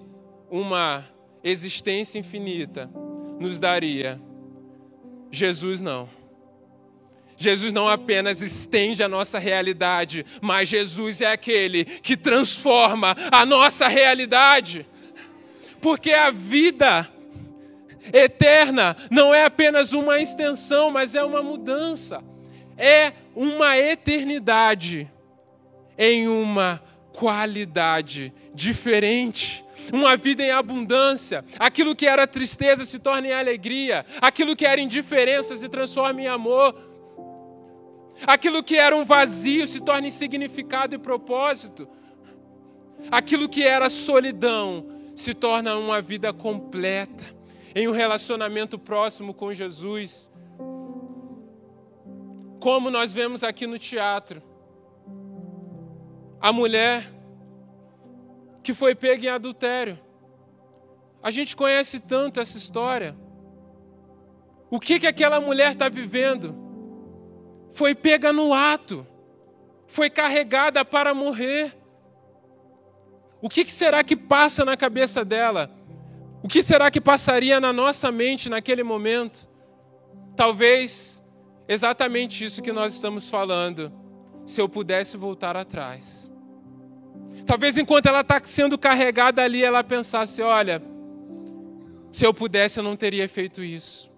uma 0.51 1.05
existência 1.43 2.19
infinita 2.19 2.91
nos 3.39 3.59
daria. 3.59 4.21
Jesus 5.31 5.81
não. 5.81 6.09
Jesus 7.41 7.73
não 7.73 7.89
apenas 7.89 8.43
estende 8.43 9.03
a 9.03 9.09
nossa 9.09 9.39
realidade, 9.39 10.27
mas 10.43 10.69
Jesus 10.69 11.23
é 11.23 11.33
aquele 11.33 11.87
que 11.87 12.15
transforma 12.15 13.17
a 13.33 13.47
nossa 13.47 13.89
realidade. 13.89 14.87
Porque 15.81 16.13
a 16.13 16.31
vida 16.31 17.09
eterna 18.13 18.95
não 19.11 19.35
é 19.35 19.47
apenas 19.47 19.95
uma 19.95 20.21
extensão, 20.21 20.91
mas 20.91 21.15
é 21.15 21.25
uma 21.25 21.43
mudança. 21.43 22.23
É 22.77 23.15
uma 23.35 23.79
eternidade 23.79 25.11
em 25.97 26.29
uma 26.29 26.83
qualidade 27.11 28.35
diferente 28.55 29.65
uma 29.91 30.15
vida 30.15 30.43
em 30.43 30.51
abundância. 30.51 31.43
Aquilo 31.59 31.97
que 31.97 32.07
era 32.07 32.27
tristeza 32.27 32.85
se 32.85 32.99
torna 32.99 33.29
em 33.29 33.33
alegria, 33.33 34.05
aquilo 34.21 34.55
que 34.55 34.67
era 34.67 34.79
indiferença 34.79 35.57
se 35.57 35.71
transforma 35.71 36.21
em 36.21 36.27
amor. 36.27 36.90
Aquilo 38.27 38.63
que 38.63 38.77
era 38.77 38.95
um 38.97 39.05
vazio 39.05 39.67
se 39.67 39.81
torna 39.81 40.09
em 40.09 40.11
significado 40.11 40.95
e 40.95 40.99
propósito. 40.99 41.89
Aquilo 43.11 43.49
que 43.49 43.63
era 43.63 43.89
solidão 43.89 44.87
se 45.17 45.35
torna 45.35 45.77
uma 45.77 46.01
vida 46.01 46.33
completa, 46.33 47.25
em 47.75 47.89
um 47.89 47.93
relacionamento 47.93 48.79
próximo 48.79 49.33
com 49.33 49.53
Jesus. 49.53 50.31
Como 52.61 52.91
nós 52.91 53.13
vemos 53.13 53.43
aqui 53.43 53.67
no 53.67 53.79
teatro, 53.79 54.43
a 56.41 56.53
mulher 56.53 57.11
que 58.63 58.75
foi 58.75 58.95
pega 58.95 59.27
em 59.27 59.31
adultério. 59.31 59.99
A 61.23 61.31
gente 61.31 61.55
conhece 61.55 62.01
tanto 62.01 62.41
essa 62.41 62.57
história. 62.57 63.17
O 64.71 64.79
que 64.79 65.01
que 65.01 65.07
aquela 65.07 65.41
mulher 65.41 65.73
está 65.73 65.89
vivendo? 65.89 66.55
Foi 67.71 67.95
pega 67.95 68.33
no 68.33 68.53
ato, 68.53 69.07
foi 69.87 70.11
carregada 70.11 70.85
para 70.85 71.15
morrer. 71.15 71.77
O 73.41 73.49
que, 73.49 73.71
será 73.71 74.05
que 74.05 74.17
passa 74.17 74.65
na 74.65 74.77
cabeça 74.77 75.25
dela? 75.25 75.71
O 76.43 76.49
que 76.49 76.63
será 76.63 76.91
que 76.91 77.01
passaria 77.01 77.61
na 77.61 77.73
nossa 77.73 78.11
mente 78.11 78.49
naquele 78.49 78.83
momento? 78.83 79.49
Talvez 80.37 81.23
exatamente 81.69 82.45
isso 82.45 82.63
que 82.63 82.73
nós 82.73 82.95
estamos 82.95 83.29
falando. 83.29 83.93
Se 84.47 84.61
eu 84.61 84.69
pudesse 84.69 85.17
voltar 85.17 85.57
atrás. 85.57 86.31
Talvez 87.47 87.79
enquanto 87.79 88.07
ela 88.07 88.21
está 88.21 88.41
sendo 88.43 88.79
carregada 88.79 89.43
ali, 89.43 89.63
ela 89.63 89.85
pensasse: 89.85 90.43
olha, 90.43 90.83
se 92.13 92.25
eu 92.25 92.35
pudesse, 92.35 92.79
eu 92.79 92.85
não 92.85 92.97
teria 92.97 93.29
feito 93.29 93.63
isso. 93.63 94.11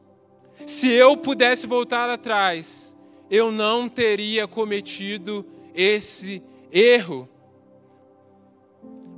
Se 0.66 0.90
eu 0.90 1.16
pudesse 1.16 1.66
voltar 1.66 2.08
atrás, 2.08 2.91
eu 3.32 3.50
não 3.50 3.88
teria 3.88 4.46
cometido 4.46 5.46
esse 5.74 6.42
erro. 6.70 7.26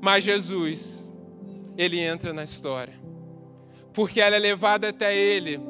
Mas 0.00 0.22
Jesus, 0.22 1.10
ele 1.76 1.98
entra 1.98 2.32
na 2.32 2.44
história, 2.44 2.94
porque 3.92 4.20
ela 4.20 4.36
é 4.36 4.38
levada 4.38 4.90
até 4.90 5.16
ele. 5.16 5.60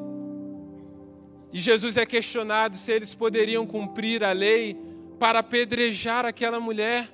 E 1.51 1.57
Jesus 1.57 1.97
é 1.97 2.05
questionado 2.05 2.75
se 2.75 2.91
eles 2.91 3.15
poderiam 3.15 3.65
cumprir 3.65 4.23
a 4.23 4.31
lei 4.31 4.77
para 5.17 5.39
apedrejar 5.39 6.23
aquela 6.23 6.59
mulher. 6.59 7.09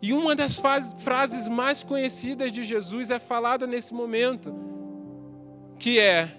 E 0.00 0.12
uma 0.12 0.36
das 0.36 0.62
frases 0.98 1.48
mais 1.48 1.82
conhecidas 1.82 2.52
de 2.52 2.62
Jesus 2.62 3.10
é 3.10 3.18
falada 3.18 3.66
nesse 3.66 3.92
momento, 3.92 4.54
que 5.80 5.98
é: 5.98 6.38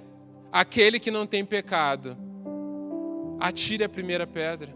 aquele 0.53 1.01
que 1.01 1.11
não 1.11 1.27
tem 1.27 1.43
pecado, 1.43 2.22
atire 3.47 3.83
a 3.83 3.89
primeira 3.89 4.25
pedra. 4.25 4.73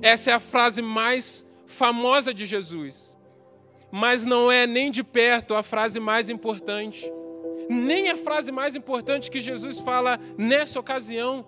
Essa 0.00 0.30
é 0.30 0.32
a 0.32 0.40
frase 0.40 0.80
mais 0.80 1.46
famosa 1.66 2.32
de 2.32 2.46
Jesus. 2.46 3.18
mas 3.90 4.26
não 4.26 4.50
é 4.50 4.66
nem 4.66 4.90
de 4.90 5.02
perto 5.02 5.54
a 5.54 5.62
frase 5.62 5.98
mais 5.98 6.28
importante. 6.28 7.10
Nem 7.68 8.10
a 8.10 8.16
frase 8.16 8.50
mais 8.52 8.74
importante 8.74 9.30
que 9.30 9.40
Jesus 9.40 9.80
fala 9.80 10.18
nessa 10.36 10.78
ocasião. 10.80 11.46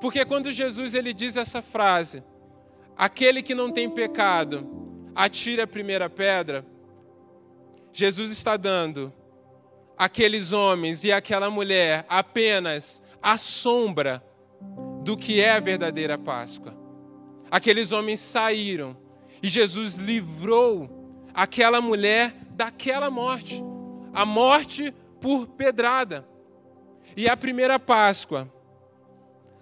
Porque 0.00 0.24
quando 0.24 0.50
Jesus 0.50 0.94
ele 0.94 1.12
diz 1.12 1.36
essa 1.36 1.60
frase, 1.60 2.22
aquele 2.96 3.42
que 3.42 3.54
não 3.54 3.70
tem 3.70 3.88
pecado, 3.90 4.66
atire 5.14 5.60
a 5.60 5.66
primeira 5.66 6.08
pedra, 6.08 6.64
Jesus 7.92 8.30
está 8.30 8.56
dando 8.56 9.12
aqueles 9.96 10.52
homens 10.52 11.02
e 11.02 11.10
aquela 11.10 11.50
mulher 11.50 12.06
apenas 12.08 13.02
a 13.22 13.36
sombra 13.36 14.22
do 15.02 15.16
que 15.16 15.40
é 15.40 15.52
a 15.52 15.60
verdadeira 15.60 16.18
Páscoa. 16.18 16.76
Aqueles 17.50 17.92
homens 17.92 18.20
saíram 18.20 18.96
e 19.42 19.48
Jesus 19.48 19.94
livrou 19.94 20.90
aquela 21.32 21.80
mulher 21.80 22.34
daquela 22.50 23.10
morte, 23.10 23.62
a 24.12 24.26
morte 24.26 24.92
por 25.20 25.46
pedrada. 25.46 26.26
E 27.16 27.28
a 27.28 27.36
primeira 27.36 27.78
Páscoa, 27.78 28.52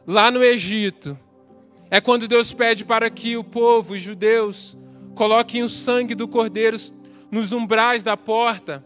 lá 0.07 0.31
no 0.31 0.43
Egito, 0.43 1.19
é 1.91 2.01
quando 2.01 2.27
Deus 2.27 2.53
pede 2.53 2.85
para 2.85 3.09
que 3.09 3.37
o 3.37 3.45
povo, 3.45 3.95
os 3.95 4.01
judeus, 4.01 4.77
coloquem 5.15 5.63
o 5.63 5.69
sangue 5.69 6.15
do 6.15 6.27
cordeiro 6.27 6.77
nos 7.31 7.53
umbrais 7.53 8.03
da 8.03 8.17
porta. 8.17 8.85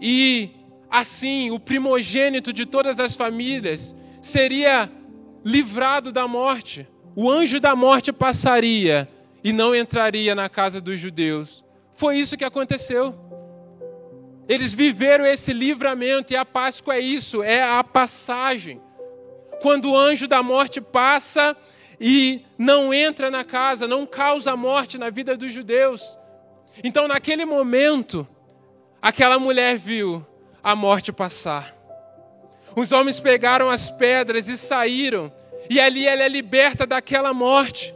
E 0.00 0.50
assim, 0.90 1.50
o 1.50 1.58
primogênito 1.58 2.52
de 2.52 2.64
todas 2.64 2.98
as 2.98 3.14
famílias 3.14 3.96
seria 4.20 4.90
livrado 5.44 6.12
da 6.12 6.26
morte. 6.26 6.86
O 7.14 7.30
anjo 7.30 7.60
da 7.60 7.74
morte 7.74 8.12
passaria 8.12 9.08
e 9.42 9.52
não 9.52 9.74
entraria 9.74 10.34
na 10.34 10.48
casa 10.48 10.80
dos 10.80 10.98
judeus. 10.98 11.64
Foi 11.92 12.18
isso 12.18 12.36
que 12.36 12.44
aconteceu. 12.44 13.14
Eles 14.48 14.72
viveram 14.72 15.26
esse 15.26 15.52
livramento 15.52 16.32
e 16.32 16.36
a 16.36 16.44
Páscoa 16.44 16.94
é 16.94 17.00
isso, 17.00 17.42
é 17.42 17.62
a 17.62 17.84
passagem. 17.84 18.80
Quando 19.60 19.90
o 19.90 19.96
anjo 19.96 20.26
da 20.26 20.42
morte 20.42 20.80
passa 20.80 21.56
e 22.00 22.42
não 22.56 22.94
entra 22.94 23.30
na 23.30 23.44
casa, 23.44 23.86
não 23.86 24.06
causa 24.06 24.56
morte 24.56 24.96
na 24.96 25.10
vida 25.10 25.36
dos 25.36 25.52
judeus. 25.52 26.18
Então, 26.82 27.08
naquele 27.08 27.44
momento, 27.44 28.26
aquela 29.02 29.38
mulher 29.38 29.76
viu 29.76 30.24
a 30.62 30.74
morte 30.74 31.12
passar. 31.12 31.74
Os 32.76 32.92
homens 32.92 33.18
pegaram 33.18 33.68
as 33.70 33.90
pedras 33.90 34.48
e 34.48 34.56
saíram, 34.56 35.32
e 35.68 35.80
ali 35.80 36.06
ela 36.06 36.22
é 36.22 36.28
liberta 36.28 36.86
daquela 36.86 37.34
morte. 37.34 37.94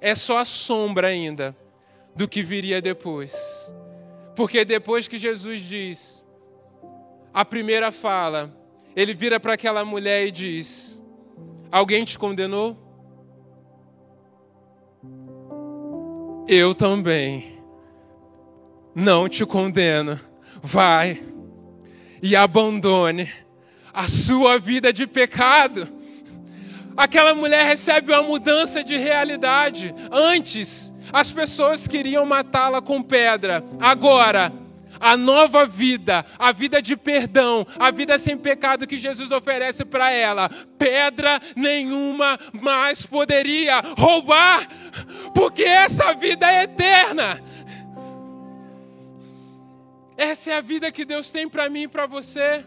É 0.00 0.14
só 0.14 0.38
a 0.38 0.44
sombra 0.44 1.08
ainda 1.08 1.56
do 2.14 2.28
que 2.28 2.42
viria 2.42 2.80
depois. 2.80 3.72
Porque 4.36 4.64
depois 4.64 5.08
que 5.08 5.16
Jesus 5.16 5.60
diz 5.60 6.26
a 7.32 7.44
primeira 7.44 7.90
fala, 7.90 8.52
ele 8.94 9.14
vira 9.14 9.40
para 9.40 9.54
aquela 9.54 9.84
mulher 9.84 10.26
e 10.26 10.30
diz: 10.30 11.02
Alguém 11.70 12.04
te 12.04 12.18
condenou? 12.18 12.76
Eu 16.46 16.74
também 16.74 17.58
não 18.94 19.28
te 19.28 19.46
condeno. 19.46 20.20
Vai 20.62 21.33
e 22.24 22.34
abandone 22.34 23.30
a 23.92 24.08
sua 24.08 24.58
vida 24.58 24.90
de 24.90 25.06
pecado. 25.06 25.86
Aquela 26.96 27.34
mulher 27.34 27.66
recebe 27.66 28.12
uma 28.12 28.22
mudança 28.22 28.82
de 28.82 28.96
realidade. 28.96 29.94
Antes, 30.10 30.94
as 31.12 31.30
pessoas 31.30 31.86
queriam 31.86 32.24
matá-la 32.24 32.80
com 32.80 33.02
pedra. 33.02 33.62
Agora, 33.78 34.50
a 34.98 35.18
nova 35.18 35.66
vida, 35.66 36.24
a 36.38 36.50
vida 36.50 36.80
de 36.80 36.96
perdão, 36.96 37.66
a 37.78 37.90
vida 37.90 38.18
sem 38.18 38.38
pecado 38.38 38.86
que 38.86 38.96
Jesus 38.96 39.30
oferece 39.30 39.84
para 39.84 40.10
ela, 40.10 40.48
pedra 40.78 41.42
nenhuma 41.54 42.38
mais 42.58 43.04
poderia 43.04 43.82
roubar, 43.98 44.66
porque 45.34 45.62
essa 45.62 46.14
vida 46.14 46.50
é 46.50 46.62
eterna. 46.62 47.42
Essa 50.16 50.52
é 50.52 50.56
a 50.56 50.60
vida 50.60 50.92
que 50.92 51.04
Deus 51.04 51.30
tem 51.30 51.48
para 51.48 51.68
mim 51.68 51.82
e 51.82 51.88
para 51.88 52.06
você. 52.06 52.64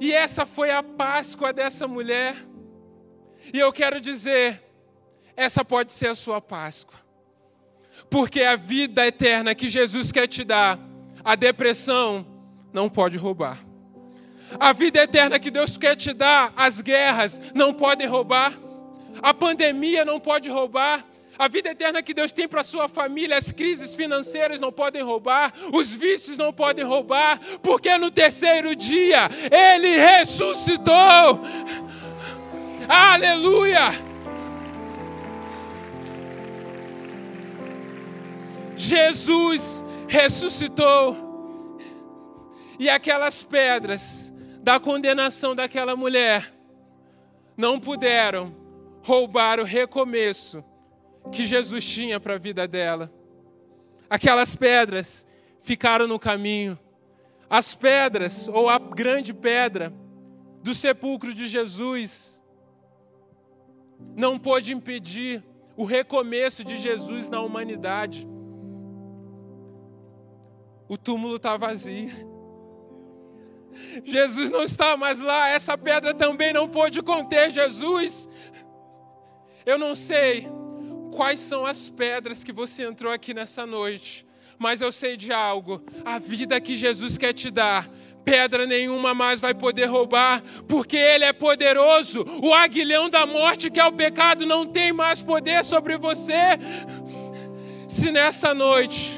E 0.00 0.12
essa 0.12 0.46
foi 0.46 0.70
a 0.70 0.82
Páscoa 0.82 1.52
dessa 1.52 1.86
mulher. 1.86 2.34
E 3.52 3.58
eu 3.58 3.72
quero 3.72 4.00
dizer, 4.00 4.62
essa 5.36 5.64
pode 5.64 5.92
ser 5.92 6.08
a 6.08 6.14
sua 6.14 6.40
Páscoa. 6.40 6.98
Porque 8.08 8.42
a 8.42 8.56
vida 8.56 9.06
eterna 9.06 9.54
que 9.54 9.68
Jesus 9.68 10.10
quer 10.10 10.26
te 10.26 10.42
dar, 10.42 10.78
a 11.22 11.34
depressão 11.34 12.26
não 12.72 12.88
pode 12.88 13.16
roubar. 13.16 13.58
A 14.58 14.72
vida 14.72 15.02
eterna 15.02 15.38
que 15.38 15.50
Deus 15.50 15.76
quer 15.76 15.94
te 15.94 16.12
dar, 16.12 16.52
as 16.56 16.80
guerras 16.80 17.40
não 17.54 17.72
podem 17.72 18.06
roubar. 18.06 18.58
A 19.22 19.34
pandemia 19.34 20.04
não 20.04 20.18
pode 20.18 20.48
roubar. 20.48 21.04
A 21.40 21.48
vida 21.48 21.70
eterna 21.70 22.02
que 22.02 22.12
Deus 22.12 22.32
tem 22.32 22.46
para 22.46 22.60
a 22.60 22.62
sua 22.62 22.86
família, 22.86 23.34
as 23.34 23.50
crises 23.50 23.94
financeiras 23.94 24.60
não 24.60 24.70
podem 24.70 25.02
roubar, 25.02 25.54
os 25.72 25.90
vícios 25.90 26.36
não 26.36 26.52
podem 26.52 26.84
roubar, 26.84 27.40
porque 27.62 27.96
no 27.96 28.10
terceiro 28.10 28.76
dia 28.76 29.20
Ele 29.50 29.96
ressuscitou. 29.96 31.40
Aleluia! 32.86 33.88
Jesus 38.76 39.82
ressuscitou. 40.06 41.78
E 42.78 42.90
aquelas 42.90 43.42
pedras 43.42 44.30
da 44.58 44.78
condenação 44.78 45.56
daquela 45.56 45.96
mulher 45.96 46.52
não 47.56 47.80
puderam 47.80 48.54
roubar 49.02 49.58
o 49.58 49.64
recomeço 49.64 50.62
que 51.30 51.44
Jesus 51.44 51.84
tinha 51.84 52.18
para 52.18 52.34
a 52.34 52.38
vida 52.38 52.66
dela. 52.66 53.12
Aquelas 54.08 54.54
pedras 54.54 55.26
ficaram 55.62 56.06
no 56.06 56.18
caminho. 56.18 56.78
As 57.48 57.74
pedras, 57.74 58.48
ou 58.48 58.68
a 58.68 58.78
grande 58.78 59.34
pedra 59.34 59.92
do 60.62 60.74
sepulcro 60.74 61.32
de 61.32 61.46
Jesus, 61.46 62.40
não 64.16 64.38
pôde 64.38 64.72
impedir 64.72 65.42
o 65.76 65.84
recomeço 65.84 66.64
de 66.64 66.76
Jesus 66.76 67.28
na 67.28 67.40
humanidade. 67.40 68.28
O 70.88 70.96
túmulo 70.96 71.36
está 71.36 71.56
vazio. 71.56 72.10
Jesus 74.04 74.50
não 74.50 74.64
está 74.64 74.96
mais 74.96 75.20
lá, 75.20 75.48
essa 75.48 75.78
pedra 75.78 76.12
também 76.12 76.52
não 76.52 76.68
pôde 76.68 77.02
conter 77.02 77.50
Jesus. 77.50 78.28
Eu 79.64 79.78
não 79.78 79.94
sei 79.94 80.48
quais 81.10 81.38
são 81.38 81.66
as 81.66 81.88
pedras 81.88 82.42
que 82.42 82.52
você 82.52 82.84
entrou 82.84 83.12
aqui 83.12 83.34
nessa 83.34 83.66
noite, 83.66 84.26
mas 84.58 84.80
eu 84.80 84.92
sei 84.92 85.16
de 85.16 85.32
algo: 85.32 85.82
a 86.04 86.18
vida 86.18 86.60
que 86.60 86.74
Jesus 86.74 87.18
quer 87.18 87.32
te 87.32 87.50
dar, 87.50 87.88
pedra 88.24 88.66
nenhuma 88.66 89.14
mais 89.14 89.40
vai 89.40 89.54
poder 89.54 89.86
roubar, 89.86 90.42
porque 90.68 90.96
Ele 90.96 91.24
é 91.24 91.32
poderoso. 91.32 92.24
O 92.42 92.52
aguilhão 92.52 93.08
da 93.08 93.26
morte, 93.26 93.70
que 93.70 93.80
é 93.80 93.84
o 93.84 93.92
pecado, 93.92 94.46
não 94.46 94.66
tem 94.66 94.92
mais 94.92 95.20
poder 95.20 95.64
sobre 95.64 95.96
você. 95.96 96.58
Se 97.88 98.12
nessa 98.12 98.54
noite 98.54 99.10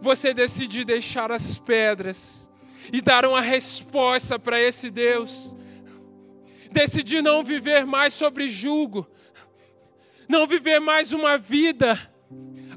você 0.00 0.34
decidir 0.34 0.84
deixar 0.84 1.30
as 1.30 1.58
pedras 1.58 2.50
e 2.92 3.00
dar 3.00 3.24
uma 3.24 3.40
resposta 3.40 4.38
para 4.38 4.60
esse 4.60 4.90
Deus, 4.90 5.56
decidir 6.72 7.22
não 7.22 7.44
viver 7.44 7.86
mais 7.86 8.12
sobre 8.12 8.48
julgo, 8.48 9.06
não 10.32 10.46
viver 10.46 10.80
mais 10.80 11.12
uma 11.12 11.36
vida 11.36 12.10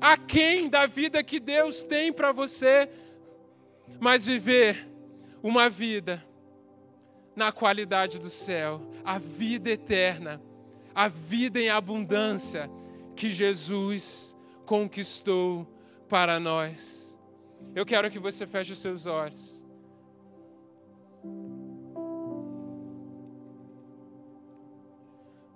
aquém 0.01 0.67
da 0.69 0.85
vida 0.85 1.23
que 1.23 1.39
Deus 1.39 1.85
tem 1.85 2.11
para 2.11 2.33
você, 2.33 2.89
mas 3.97 4.25
viver 4.25 4.85
uma 5.41 5.69
vida 5.69 6.21
na 7.33 7.53
qualidade 7.53 8.19
do 8.19 8.29
céu, 8.29 8.81
a 9.05 9.17
vida 9.17 9.69
eterna, 9.69 10.41
a 10.93 11.07
vida 11.07 11.57
em 11.57 11.69
abundância 11.69 12.69
que 13.15 13.31
Jesus 13.31 14.37
conquistou 14.65 15.65
para 16.09 16.41
nós. 16.41 17.17
Eu 17.73 17.85
quero 17.85 18.11
que 18.11 18.19
você 18.19 18.45
feche 18.45 18.73
os 18.73 18.79
seus 18.79 19.05
olhos. 19.05 19.65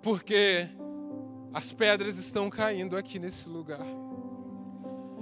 Porque 0.02 0.66
as 1.52 1.72
pedras 1.72 2.16
estão 2.16 2.48
caindo 2.48 2.96
aqui 2.96 3.18
nesse 3.18 3.48
lugar. 3.48 3.86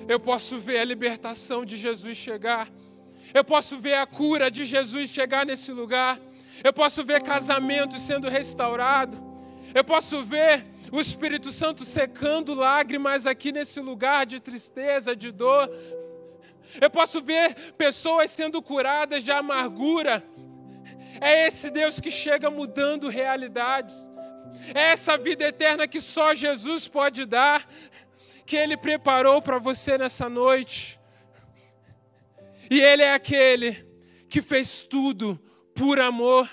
Eu 0.07 0.21
posso 0.21 0.59
ver 0.59 0.79
a 0.79 0.85
libertação 0.85 1.65
de 1.65 1.77
Jesus 1.77 2.17
chegar. 2.17 2.69
Eu 3.33 3.45
posso 3.45 3.79
ver 3.79 3.95
a 3.95 4.07
cura 4.07 4.51
de 4.51 4.65
Jesus 4.65 5.11
chegar 5.11 5.45
nesse 5.45 5.73
lugar. 5.73 6.21
Eu 6.63 6.73
posso 6.73 7.05
ver 7.05 7.23
casamento 7.23 7.99
sendo 7.99 8.29
restaurado. 8.29 9.19
Eu 9.75 9.85
posso 9.85 10.25
ver 10.25 10.65
o 10.91 11.01
Espírito 11.01 11.53
Santo 11.53 11.85
secando 11.85 12.55
lágrimas 12.55 13.27
aqui 13.27 13.53
nesse 13.53 13.81
lugar 13.81 14.25
de 14.25 14.41
tristeza, 14.41 15.15
de 15.15 15.31
dor. 15.31 15.71
Eu 16.81 16.91
posso 16.91 17.21
ver 17.23 17.55
pessoas 17.77 18.31
sendo 18.31 18.63
curadas 18.63 19.25
de 19.25 19.31
amargura. 19.31 20.25
É 21.21 21.47
esse 21.47 21.71
Deus 21.71 22.01
que 22.01 22.11
chega 22.11 22.51
mudando 22.51 23.09
realidades. 23.09 24.11
É 24.75 24.93
essa 24.93 25.17
vida 25.17 25.45
eterna 25.45 25.89
que 25.89 26.01
só 26.01 26.35
Jesus 26.35 26.89
pode 26.89 27.25
dar, 27.25 27.69
que 28.45 28.57
Ele 28.57 28.77
preparou 28.77 29.41
para 29.41 29.59
você 29.59 29.99
nessa 29.99 30.29
noite. 30.29 30.99
E 32.71 32.81
Ele 32.81 33.03
é 33.03 33.13
aquele 33.13 33.87
que 34.29 34.43
fez 34.43 34.83
tudo 34.83 35.41
por 35.75 35.99
amor. 35.99 36.49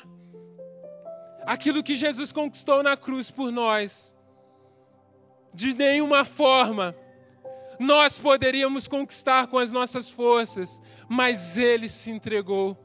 Aquilo 1.45 1.83
que 1.83 1.95
Jesus 1.95 2.31
conquistou 2.31 2.81
na 2.81 2.97
cruz 2.97 3.29
por 3.29 3.51
nós, 3.51 4.15
de 5.53 5.73
nenhuma 5.73 6.25
forma 6.25 6.95
nós 7.79 8.17
poderíamos 8.17 8.87
conquistar 8.87 9.47
com 9.47 9.57
as 9.57 9.71
nossas 9.71 10.09
forças, 10.09 10.81
mas 11.07 11.57
Ele 11.57 11.89
se 11.89 12.11
entregou 12.11 12.75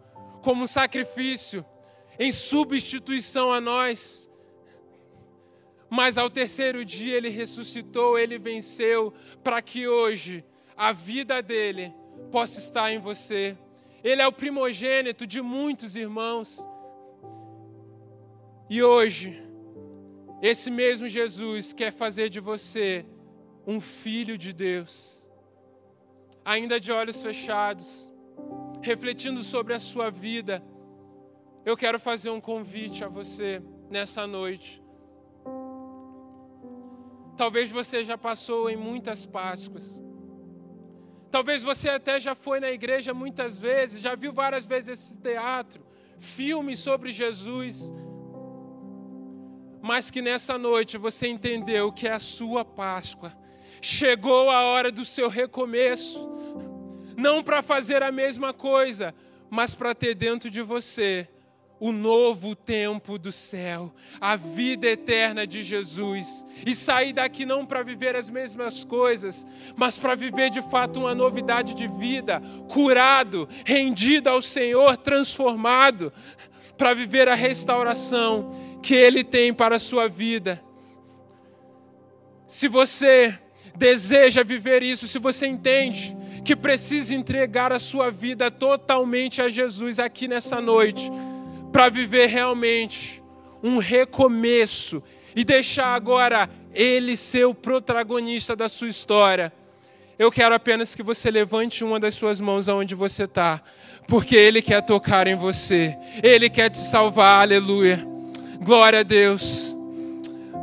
como 0.42 0.66
sacrifício, 0.66 1.64
em 2.18 2.32
substituição 2.32 3.52
a 3.52 3.60
nós. 3.60 4.29
Mas 5.90 6.16
ao 6.16 6.30
terceiro 6.30 6.84
dia 6.84 7.16
Ele 7.16 7.28
ressuscitou, 7.28 8.16
Ele 8.16 8.38
venceu, 8.38 9.12
para 9.42 9.60
que 9.60 9.88
hoje 9.88 10.44
a 10.76 10.92
vida 10.92 11.42
dele 11.42 11.92
possa 12.30 12.60
estar 12.60 12.92
em 12.92 12.98
você. 12.98 13.58
Ele 14.02 14.22
é 14.22 14.26
o 14.26 14.32
primogênito 14.32 15.26
de 15.26 15.42
muitos 15.42 15.96
irmãos. 15.96 16.66
E 18.68 18.82
hoje, 18.82 19.42
esse 20.40 20.70
mesmo 20.70 21.08
Jesus 21.08 21.72
quer 21.72 21.92
fazer 21.92 22.28
de 22.28 22.38
você 22.38 23.04
um 23.66 23.80
filho 23.80 24.38
de 24.38 24.52
Deus. 24.52 25.28
Ainda 26.44 26.80
de 26.80 26.90
olhos 26.92 27.20
fechados, 27.20 28.08
refletindo 28.80 29.42
sobre 29.42 29.74
a 29.74 29.80
sua 29.80 30.08
vida, 30.08 30.62
eu 31.64 31.76
quero 31.76 31.98
fazer 31.98 32.30
um 32.30 32.40
convite 32.40 33.04
a 33.04 33.08
você 33.08 33.60
nessa 33.90 34.26
noite. 34.26 34.82
Talvez 37.40 37.70
você 37.70 38.04
já 38.04 38.18
passou 38.18 38.68
em 38.68 38.76
muitas 38.76 39.24
Páscoas. 39.24 40.04
Talvez 41.30 41.62
você 41.62 41.88
até 41.88 42.20
já 42.20 42.34
foi 42.34 42.60
na 42.60 42.70
igreja 42.70 43.14
muitas 43.14 43.58
vezes, 43.58 44.02
já 44.02 44.14
viu 44.14 44.30
várias 44.30 44.66
vezes 44.66 44.90
esse 44.90 45.18
teatro, 45.18 45.82
filmes 46.18 46.80
sobre 46.80 47.10
Jesus. 47.10 47.94
Mas 49.80 50.10
que 50.10 50.20
nessa 50.20 50.58
noite 50.58 50.98
você 50.98 51.28
entendeu 51.28 51.90
que 51.90 52.06
é 52.06 52.12
a 52.12 52.20
sua 52.20 52.62
Páscoa. 52.62 53.32
Chegou 53.80 54.50
a 54.50 54.64
hora 54.64 54.92
do 54.92 55.06
seu 55.06 55.30
recomeço. 55.30 56.30
Não 57.16 57.42
para 57.42 57.62
fazer 57.62 58.02
a 58.02 58.12
mesma 58.12 58.52
coisa, 58.52 59.14
mas 59.48 59.74
para 59.74 59.94
ter 59.94 60.14
dentro 60.14 60.50
de 60.50 60.60
você 60.60 61.26
o 61.80 61.92
novo 61.92 62.54
tempo 62.54 63.18
do 63.18 63.32
céu, 63.32 63.90
a 64.20 64.36
vida 64.36 64.86
eterna 64.86 65.46
de 65.46 65.62
Jesus, 65.62 66.44
e 66.66 66.74
sair 66.74 67.14
daqui 67.14 67.46
não 67.46 67.64
para 67.64 67.82
viver 67.82 68.14
as 68.14 68.28
mesmas 68.28 68.84
coisas, 68.84 69.46
mas 69.74 69.96
para 69.96 70.14
viver 70.14 70.50
de 70.50 70.60
fato 70.60 71.00
uma 71.00 71.14
novidade 71.14 71.72
de 71.72 71.88
vida, 71.88 72.42
curado, 72.68 73.48
rendido 73.64 74.28
ao 74.28 74.42
Senhor, 74.42 74.98
transformado, 74.98 76.12
para 76.76 76.92
viver 76.92 77.28
a 77.28 77.34
restauração 77.34 78.50
que 78.82 78.94
Ele 78.94 79.24
tem 79.24 79.52
para 79.52 79.76
a 79.76 79.80
sua 79.80 80.06
vida. 80.06 80.62
Se 82.46 82.68
você 82.68 83.38
deseja 83.74 84.42
viver 84.42 84.82
isso, 84.82 85.08
se 85.08 85.18
você 85.18 85.46
entende 85.46 86.14
que 86.44 86.54
precisa 86.54 87.14
entregar 87.14 87.72
a 87.72 87.78
sua 87.78 88.10
vida 88.10 88.50
totalmente 88.50 89.40
a 89.40 89.48
Jesus 89.48 89.98
aqui 89.98 90.26
nessa 90.26 90.60
noite, 90.60 91.10
para 91.72 91.88
viver 91.88 92.26
realmente 92.26 93.22
um 93.62 93.78
recomeço 93.78 95.02
e 95.34 95.44
deixar 95.44 95.94
agora 95.94 96.48
Ele 96.74 97.16
ser 97.16 97.44
o 97.44 97.54
protagonista 97.54 98.56
da 98.56 98.68
sua 98.68 98.88
história. 98.88 99.52
Eu 100.18 100.30
quero 100.30 100.54
apenas 100.54 100.94
que 100.94 101.02
você 101.02 101.30
levante 101.30 101.82
uma 101.82 101.98
das 101.98 102.14
suas 102.14 102.40
mãos 102.40 102.68
aonde 102.68 102.94
você 102.94 103.24
está, 103.24 103.60
porque 104.06 104.36
Ele 104.36 104.60
quer 104.60 104.82
tocar 104.82 105.26
em 105.26 105.34
você, 105.34 105.96
Ele 106.22 106.50
quer 106.50 106.68
te 106.68 106.78
salvar, 106.78 107.40
aleluia. 107.42 108.06
Glória 108.62 109.00
a 109.00 109.02
Deus, 109.02 109.74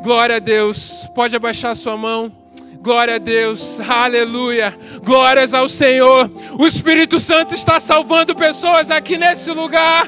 glória 0.03 0.35
a 0.35 0.39
Deus. 0.39 1.07
Pode 1.15 1.35
abaixar 1.35 1.75
sua 1.75 1.97
mão. 1.97 2.31
Glória 2.79 3.15
a 3.15 3.17
Deus, 3.17 3.79
aleluia, 3.79 4.73
glórias 5.03 5.53
ao 5.53 5.67
Senhor. 5.67 6.31
O 6.57 6.65
Espírito 6.65 7.19
Santo 7.19 7.55
está 7.55 7.79
salvando 7.79 8.35
pessoas 8.35 8.91
aqui 8.91 9.17
nesse 9.17 9.49
lugar. 9.51 10.07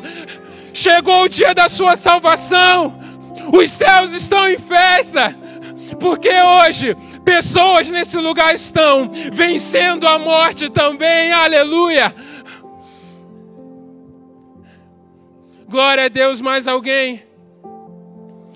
Chegou 0.80 1.24
o 1.24 1.28
dia 1.28 1.54
da 1.54 1.68
sua 1.68 1.98
salvação. 1.98 2.98
Os 3.54 3.70
céus 3.70 4.14
estão 4.14 4.48
em 4.48 4.58
festa. 4.58 5.36
Porque 6.00 6.30
hoje 6.30 6.96
pessoas 7.26 7.92
nesse 7.92 8.16
lugar 8.18 8.56
estão 8.56 9.12
vencendo 9.34 10.08
a 10.08 10.18
morte 10.18 10.70
também. 10.70 11.34
Aleluia. 11.34 12.16
Glória 15.68 16.06
a 16.06 16.08
Deus, 16.08 16.40
mais 16.40 16.66
alguém? 16.66 17.24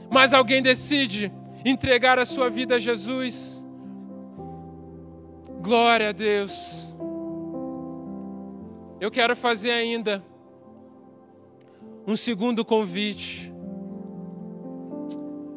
Mais 0.10 0.34
alguém 0.34 0.62
decide 0.62 1.30
entregar 1.66 2.18
a 2.18 2.26
sua 2.26 2.50
vida 2.50 2.76
a 2.76 2.80
Jesus? 2.80 3.68
Glória 5.60 6.08
a 6.08 6.14
Deus. 6.14 6.96
Eu 9.02 9.12
quero 9.12 9.36
fazer 9.36 9.72
ainda 9.72 10.24
um 12.06 12.16
segundo 12.16 12.66
convite. 12.66 13.54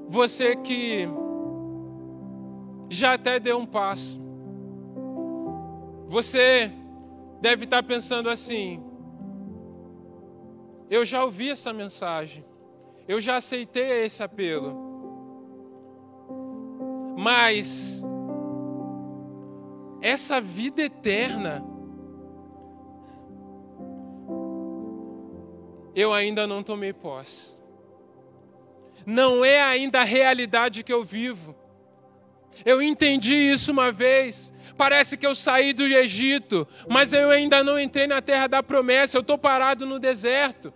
Você 0.08 0.56
que 0.56 1.08
já 2.88 3.14
até 3.14 3.40
deu 3.40 3.58
um 3.58 3.66
passo, 3.66 4.20
você 6.06 6.72
deve 7.40 7.64
estar 7.64 7.82
pensando 7.82 8.28
assim: 8.28 8.82
eu 10.88 11.04
já 11.04 11.24
ouvi 11.24 11.50
essa 11.50 11.72
mensagem, 11.72 12.44
eu 13.08 13.20
já 13.20 13.36
aceitei 13.36 14.04
esse 14.04 14.22
apelo, 14.22 14.74
mas 17.18 18.04
essa 20.00 20.40
vida 20.40 20.82
eterna, 20.82 21.64
eu 25.96 26.12
ainda 26.12 26.46
não 26.46 26.62
tomei 26.62 26.92
posse. 26.92 27.56
Não 29.06 29.42
é 29.42 29.62
ainda 29.62 30.00
a 30.00 30.04
realidade 30.04 30.84
que 30.84 30.92
eu 30.92 31.02
vivo. 31.02 31.56
Eu 32.66 32.82
entendi 32.82 33.34
isso 33.34 33.72
uma 33.72 33.90
vez. 33.90 34.52
Parece 34.76 35.16
que 35.16 35.26
eu 35.26 35.34
saí 35.34 35.72
do 35.72 35.84
Egito, 35.84 36.68
mas 36.86 37.14
eu 37.14 37.30
ainda 37.30 37.64
não 37.64 37.80
entrei 37.80 38.06
na 38.06 38.20
terra 38.20 38.46
da 38.46 38.62
promessa. 38.62 39.16
Eu 39.16 39.22
estou 39.22 39.38
parado 39.38 39.86
no 39.86 39.98
deserto. 39.98 40.72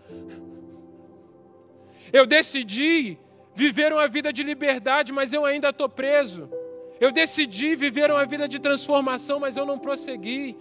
Eu 2.10 2.26
decidi 2.26 3.18
viver 3.54 3.92
uma 3.92 4.08
vida 4.08 4.32
de 4.32 4.42
liberdade, 4.42 5.12
mas 5.12 5.34
eu 5.34 5.44
ainda 5.44 5.68
estou 5.68 5.88
preso. 5.88 6.48
Eu 6.98 7.12
decidi 7.12 7.76
viver 7.76 8.10
uma 8.10 8.24
vida 8.24 8.48
de 8.48 8.58
transformação, 8.58 9.38
mas 9.38 9.56
eu 9.56 9.66
não 9.66 9.78
prossegui. 9.78 10.56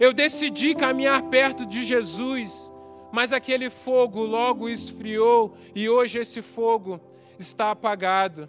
Eu 0.00 0.12
decidi 0.12 0.74
caminhar 0.74 1.22
perto 1.24 1.64
de 1.64 1.82
Jesus, 1.82 2.72
mas 3.12 3.32
aquele 3.32 3.70
fogo 3.70 4.22
logo 4.22 4.68
esfriou 4.68 5.54
e 5.74 5.88
hoje 5.88 6.18
esse 6.18 6.42
fogo 6.42 7.00
está 7.38 7.70
apagado. 7.70 8.48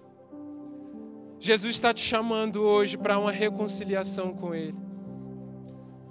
Jesus 1.40 1.76
está 1.76 1.94
te 1.94 2.02
chamando 2.02 2.62
hoje 2.62 2.98
para 2.98 3.18
uma 3.18 3.32
reconciliação 3.32 4.34
com 4.34 4.54
Ele. 4.54 4.76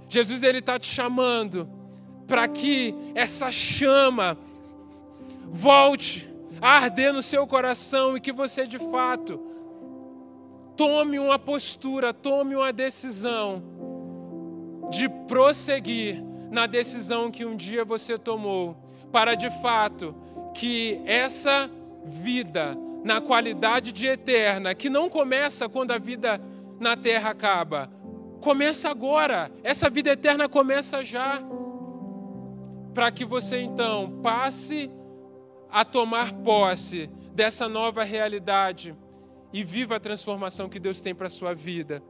Jesus 0.08 0.42
ele 0.42 0.58
está 0.58 0.76
te 0.76 0.88
chamando 0.88 1.70
para 2.26 2.48
que 2.48 2.94
essa 3.14 3.52
chama 3.52 4.36
volte 5.46 6.28
a 6.60 6.70
arder 6.70 7.12
no 7.12 7.22
seu 7.22 7.46
coração 7.46 8.16
e 8.16 8.20
que 8.20 8.32
você 8.32 8.66
de 8.66 8.78
fato 8.78 9.40
tome 10.76 11.18
uma 11.18 11.38
postura, 11.38 12.12
tome 12.12 12.56
uma 12.56 12.72
decisão 12.72 13.62
de 14.90 15.08
prosseguir 15.28 16.29
na 16.50 16.66
decisão 16.66 17.30
que 17.30 17.44
um 17.44 17.56
dia 17.56 17.84
você 17.84 18.18
tomou, 18.18 18.76
para 19.12 19.34
de 19.34 19.50
fato 19.62 20.14
que 20.54 21.00
essa 21.04 21.70
vida 22.04 22.76
na 23.04 23.20
qualidade 23.20 23.92
de 23.92 24.06
eterna, 24.06 24.74
que 24.74 24.90
não 24.90 25.08
começa 25.08 25.68
quando 25.68 25.92
a 25.92 25.98
vida 25.98 26.40
na 26.78 26.96
terra 26.96 27.30
acaba, 27.30 27.90
começa 28.40 28.90
agora. 28.90 29.50
Essa 29.62 29.88
vida 29.88 30.10
eterna 30.10 30.48
começa 30.48 31.04
já. 31.04 31.40
Para 32.92 33.10
que 33.10 33.24
você 33.24 33.60
então 33.60 34.20
passe 34.22 34.90
a 35.70 35.84
tomar 35.84 36.32
posse 36.32 37.08
dessa 37.32 37.68
nova 37.68 38.02
realidade 38.02 38.94
e 39.52 39.62
viva 39.62 39.96
a 39.96 40.00
transformação 40.00 40.68
que 40.68 40.80
Deus 40.80 41.00
tem 41.00 41.14
para 41.14 41.26
a 41.26 41.30
sua 41.30 41.54
vida. 41.54 42.02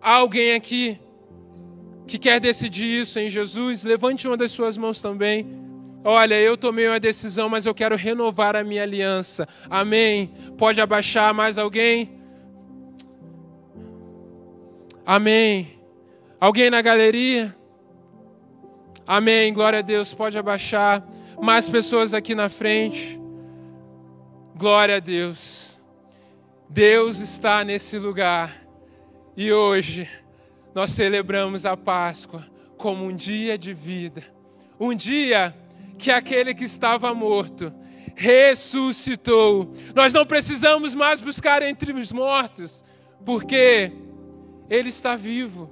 Há 0.00 0.16
alguém 0.16 0.54
aqui 0.54 0.98
que 2.08 2.18
quer 2.18 2.40
decidir 2.40 3.02
isso 3.02 3.18
em 3.20 3.28
Jesus? 3.28 3.84
Levante 3.84 4.26
uma 4.26 4.36
das 4.36 4.50
suas 4.50 4.78
mãos 4.78 5.00
também. 5.00 5.46
Olha, 6.02 6.40
eu 6.40 6.56
tomei 6.56 6.88
uma 6.88 6.98
decisão, 6.98 7.50
mas 7.50 7.66
eu 7.66 7.74
quero 7.74 7.94
renovar 7.94 8.56
a 8.56 8.64
minha 8.64 8.82
aliança. 8.82 9.46
Amém. 9.68 10.32
Pode 10.56 10.80
abaixar 10.80 11.34
mais 11.34 11.58
alguém? 11.58 12.18
Amém. 15.04 15.78
Alguém 16.40 16.70
na 16.70 16.80
galeria? 16.80 17.54
Amém. 19.06 19.52
Glória 19.52 19.80
a 19.80 19.82
Deus. 19.82 20.14
Pode 20.14 20.38
abaixar. 20.38 21.06
Mais 21.40 21.68
pessoas 21.68 22.14
aqui 22.14 22.34
na 22.34 22.48
frente. 22.48 23.20
Glória 24.56 24.96
a 24.96 25.00
Deus. 25.00 25.78
Deus 26.70 27.20
está 27.20 27.62
nesse 27.64 27.98
lugar. 27.98 28.66
E 29.36 29.52
hoje 29.52 30.08
nós 30.78 30.92
celebramos 30.92 31.66
a 31.66 31.76
Páscoa 31.76 32.46
como 32.76 33.04
um 33.04 33.12
dia 33.12 33.58
de 33.58 33.74
vida. 33.74 34.22
Um 34.78 34.94
dia 34.94 35.52
que 35.98 36.08
aquele 36.08 36.54
que 36.54 36.62
estava 36.62 37.12
morto 37.12 37.74
ressuscitou. 38.14 39.72
Nós 39.92 40.12
não 40.12 40.24
precisamos 40.24 40.94
mais 40.94 41.20
buscar 41.20 41.62
entre 41.62 41.90
os 41.90 42.12
mortos, 42.12 42.84
porque 43.26 43.90
ele 44.70 44.88
está 44.88 45.16
vivo. 45.16 45.68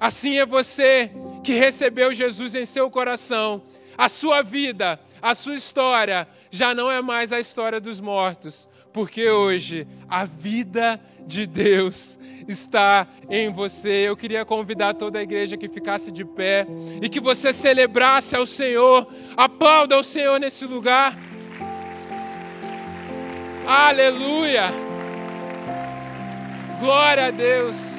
Assim 0.00 0.38
é 0.38 0.46
você 0.46 1.10
que 1.44 1.52
recebeu 1.52 2.14
Jesus 2.14 2.54
em 2.54 2.64
seu 2.64 2.90
coração. 2.90 3.62
A 3.94 4.08
sua 4.08 4.40
vida, 4.40 4.98
a 5.20 5.34
sua 5.34 5.54
história 5.54 6.26
já 6.50 6.74
não 6.74 6.90
é 6.90 7.02
mais 7.02 7.30
a 7.30 7.38
história 7.38 7.78
dos 7.78 8.00
mortos, 8.00 8.70
porque 8.90 9.28
hoje 9.28 9.86
a 10.08 10.24
vida 10.24 10.98
Deus 11.46 12.18
está 12.46 13.06
em 13.28 13.50
você. 13.50 14.08
Eu 14.08 14.16
queria 14.16 14.44
convidar 14.44 14.94
toda 14.94 15.18
a 15.18 15.22
igreja 15.22 15.56
que 15.56 15.68
ficasse 15.68 16.12
de 16.12 16.24
pé 16.24 16.66
e 17.02 17.08
que 17.08 17.20
você 17.20 17.52
celebrasse 17.52 18.36
ao 18.36 18.46
Senhor, 18.46 19.06
aplauda 19.36 19.96
ao 19.96 20.04
Senhor 20.04 20.38
nesse 20.38 20.64
lugar. 20.64 21.16
Aleluia! 23.66 24.72
Glória 26.78 27.26
a 27.26 27.30
Deus. 27.30 27.96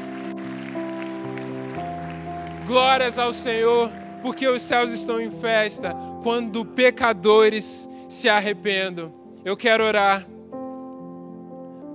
Glórias 2.65 3.17
ao 3.17 3.33
Senhor, 3.33 3.89
porque 4.21 4.47
os 4.47 4.61
céus 4.61 4.91
estão 4.91 5.19
em 5.19 5.31
festa 5.31 5.95
quando 6.21 6.63
pecadores 6.63 7.89
se 8.07 8.29
arrependam. 8.29 9.13
Eu 9.43 9.57
quero 9.57 9.83
orar. 9.83 10.25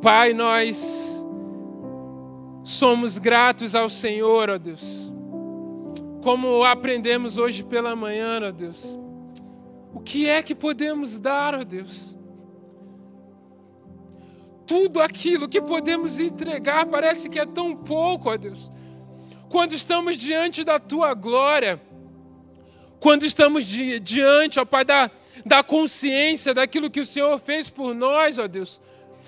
Pai, 0.03 0.33
nós 0.33 1.22
somos 2.65 3.19
gratos 3.19 3.75
ao 3.75 3.89
Senhor, 3.91 4.51
ó 4.51 4.59
Deus. 4.59 5.13
Como 6.23 6.65
aprendemos 6.65 7.37
hoje 7.37 7.65
pela 7.65 7.97
manhã, 7.97 8.41
ó 8.43 8.51
Deus. 8.51 8.99
O 9.93 10.01
que 10.01 10.29
é 10.29 10.43
que 10.43 10.55
podemos 10.55 11.19
dar, 11.19 11.55
ó 11.55 11.65
Deus? 11.65 12.17
Tudo 14.67 15.01
aquilo 15.01 15.49
que 15.49 15.61
podemos 15.61 16.21
entregar 16.21 16.87
parece 16.87 17.29
que 17.29 17.39
é 17.39 17.45
tão 17.45 17.77
pouco, 17.77 18.31
ó 18.31 18.37
Deus. 18.37 18.71
Quando 19.49 19.75
estamos 19.75 20.19
diante 20.19 20.65
da 20.65 20.79
tua 20.79 21.13
glória, 21.13 21.81
quando 23.01 23.25
estamos 23.25 23.67
diante, 23.67 24.59
ó 24.59 24.65
Pai, 24.65 24.85
da, 24.85 25.11
da 25.45 25.63
consciência 25.63 26.55
daquilo 26.55 26.91
que 26.91 27.01
o 27.01 27.07
Senhor 27.07 27.39
fez 27.39 27.69
por 27.69 27.95
nós, 27.95 28.39
ó 28.39 28.47
Deus 28.47 28.81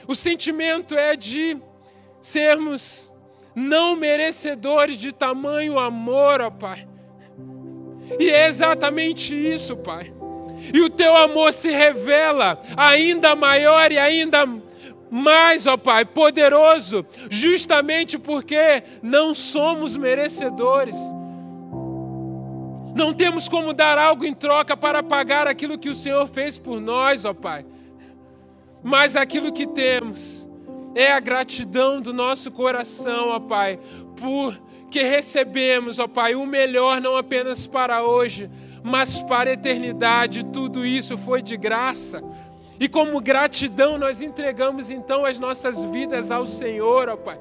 o 0.06 0.14
sentimento 0.14 0.96
é 0.96 1.16
de 1.16 1.56
sermos 2.20 3.10
não 3.54 3.96
merecedores 3.96 4.96
de 4.96 5.12
tamanho 5.12 5.78
amor, 5.78 6.40
ó 6.40 6.50
Pai. 6.50 6.86
E 8.18 8.30
é 8.30 8.46
exatamente 8.46 9.34
isso, 9.34 9.76
Pai. 9.76 10.12
E 10.72 10.80
o 10.80 10.90
teu 10.90 11.16
amor 11.16 11.52
se 11.52 11.70
revela 11.70 12.60
ainda 12.76 13.36
maior 13.36 13.92
e 13.92 13.98
ainda 13.98 14.46
mais, 15.10 15.66
ó 15.66 15.76
Pai, 15.76 16.04
poderoso, 16.04 17.04
justamente 17.30 18.18
porque 18.18 18.82
não 19.02 19.34
somos 19.34 19.96
merecedores. 19.96 20.96
Não 22.96 23.12
temos 23.12 23.48
como 23.48 23.72
dar 23.72 23.98
algo 23.98 24.24
em 24.24 24.32
troca 24.32 24.76
para 24.76 25.02
pagar 25.02 25.46
aquilo 25.46 25.78
que 25.78 25.88
o 25.88 25.94
Senhor 25.94 26.26
fez 26.28 26.56
por 26.58 26.80
nós, 26.80 27.24
ó 27.24 27.34
Pai 27.34 27.64
mas 28.84 29.16
aquilo 29.16 29.50
que 29.50 29.66
temos 29.66 30.46
é 30.94 31.11
a 31.12 31.20
gratidão 31.20 32.00
do 32.00 32.12
nosso 32.12 32.50
coração, 32.50 33.30
ó 33.30 33.40
Pai, 33.40 33.78
por 34.16 34.59
que 34.90 35.02
recebemos, 35.02 35.98
ó 35.98 36.07
Pai, 36.07 36.35
o 36.35 36.46
melhor 36.46 37.00
não 37.00 37.16
apenas 37.16 37.66
para 37.66 38.02
hoje, 38.02 38.48
mas 38.83 39.20
para 39.22 39.50
a 39.50 39.54
eternidade. 39.54 40.44
Tudo 40.44 40.87
isso 40.87 41.18
foi 41.18 41.42
de 41.42 41.57
graça. 41.57 42.22
E 42.78 42.88
como 42.88 43.20
gratidão, 43.20 43.98
nós 43.98 44.20
entregamos 44.20 44.90
então 44.90 45.24
as 45.24 45.38
nossas 45.38 45.85
vidas 45.87 46.30
ao 46.30 46.46
Senhor, 46.46 47.09
ó 47.09 47.16
Pai, 47.16 47.38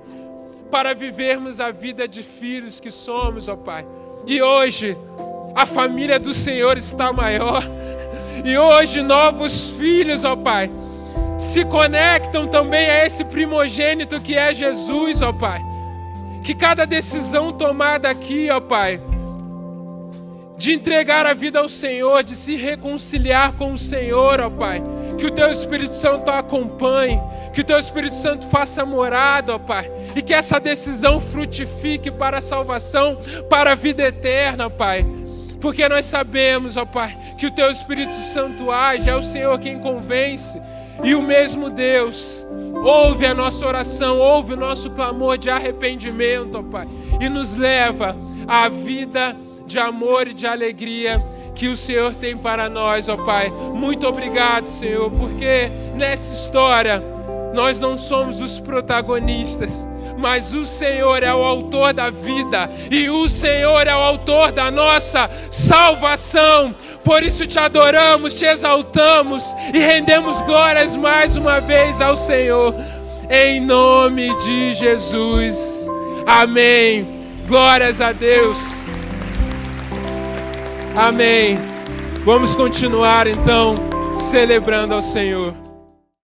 para 0.72 0.96
vivermos 0.96 1.60
a 1.60 1.70
vida 1.70 2.08
de 2.08 2.24
filhos 2.24 2.80
que 2.80 2.90
somos, 2.90 3.48
ó 3.48 3.56
Pai. 3.56 3.86
E 4.26 4.42
hoje, 4.42 4.98
a 5.56 5.66
família 5.66 6.20
do 6.20 6.34
Senhor 6.34 6.78
está 6.78 7.14
maior. 7.14 7.64
E 8.44 8.58
hoje, 8.58 9.02
novos 9.02 9.70
filhos, 9.72 10.24
ó 10.24 10.36
Pai, 10.36 10.72
se 11.44 11.66
conectam 11.66 12.48
também 12.48 12.90
a 12.90 13.06
esse 13.06 13.26
primogênito 13.26 14.20
que 14.22 14.36
é 14.36 14.54
Jesus, 14.54 15.22
ó 15.22 15.34
Pai. 15.34 15.62
Que 16.42 16.54
cada 16.54 16.86
decisão 16.86 17.52
tomada 17.52 18.10
aqui, 18.10 18.50
ó 18.50 18.62
Pai, 18.62 19.00
de 20.58 20.72
entregar 20.72 21.26
a 21.26 21.34
vida 21.34 21.60
ao 21.60 21.68
Senhor, 21.68 22.24
de 22.24 22.36
se 22.36 22.56
reconciliar 22.56 23.54
com 23.54 23.74
o 23.74 23.78
Senhor, 23.78 24.40
ó 24.40 24.50
Pai. 24.50 24.82
Que 25.20 25.26
o 25.26 25.32
Teu 25.32 25.52
Espírito 25.52 25.96
Santo 25.96 26.32
acompanhe, 26.32 27.20
que 27.54 27.62
o 27.62 27.64
Teu 27.64 27.78
Espírito 27.78 28.16
Santo 28.16 28.48
faça 28.48 28.86
morada, 28.86 29.56
ó 29.56 29.60
Pai, 29.60 29.92
e 30.16 30.22
que 30.22 30.34
essa 30.34 30.60
decisão 30.60 31.20
frutifique 31.20 32.10
para 32.10 32.38
a 32.38 32.42
salvação, 32.42 33.18
para 33.50 33.74
a 33.74 33.76
vida 33.76 34.02
eterna, 34.02 34.70
Pai. 34.70 35.06
Porque 35.60 35.88
nós 35.88 36.06
sabemos, 36.06 36.78
ó 36.78 36.86
Pai, 36.86 37.16
que 37.38 37.48
o 37.48 37.52
Teu 37.52 37.70
Espírito 37.70 38.14
Santo 38.14 38.72
age, 38.72 39.10
é 39.10 39.16
o 39.16 39.22
Senhor 39.22 39.60
quem 39.60 39.80
convence, 39.80 40.60
e 41.02 41.16
o 41.16 41.22
mesmo 41.22 41.70
Deus 41.70 42.46
ouve 42.84 43.26
a 43.26 43.34
nossa 43.34 43.66
oração, 43.66 44.20
ouve 44.20 44.54
o 44.54 44.58
nosso 44.58 44.92
clamor 44.92 45.38
de 45.38 45.50
arrependimento, 45.50 46.58
ó 46.58 46.64
Pai, 46.64 46.88
e 47.20 47.30
nos 47.30 47.56
leva 47.56 48.16
à 48.48 48.68
vida 48.70 49.36
de 49.66 49.80
amor 49.80 50.28
e 50.28 50.34
de 50.34 50.46
alegria 50.46 51.24
que 51.56 51.68
o 51.68 51.78
Senhor 51.78 52.14
tem 52.14 52.38
para 52.38 52.70
nós, 52.70 53.08
ó 53.08 53.18
Pai. 53.18 53.50
Muito 53.50 54.08
obrigado, 54.08 54.68
Senhor, 54.68 55.10
porque 55.12 55.72
nessa 55.96 56.34
história 56.34 57.02
nós 57.54 57.80
não 57.80 57.98
somos 57.98 58.42
os 58.42 58.60
protagonistas, 58.60 59.88
mas 60.18 60.54
o 60.54 60.66
Senhor 60.66 61.24
é 61.24 61.34
o 61.34 61.44
autor 61.44 61.94
da 61.94 62.10
vida 62.10 62.70
e 62.90 63.10
o 63.10 63.28
Senhor 63.28 63.88
é 63.88 63.96
o 63.96 64.00
autor 64.00 64.52
da 64.52 64.72
nossa 64.72 65.30
salvação. 65.52 66.76
Por 67.04 67.24
isso 67.24 67.46
te 67.46 67.60
adoramos, 67.60 68.34
te 68.34 68.46
exaltamos 68.46 69.56
e 69.74 69.80
rendemos 69.80 70.42
glórias 70.42 70.96
mais 70.96 71.36
uma 71.36 71.60
vez 71.60 72.02
ao 72.02 72.16
Senhor, 72.16 72.74
em 73.30 73.60
nome 73.60 74.30
de 74.44 74.74
Jesus. 74.74 75.88
Amém. 76.26 77.22
Glórias 77.48 78.00
a 78.00 78.12
Deus. 78.12 78.84
Amém. 80.96 81.58
Vamos 82.24 82.56
continuar 82.56 83.28
então 83.28 83.76
celebrando 84.16 84.94
ao 84.94 85.02
Senhor. 85.02 85.73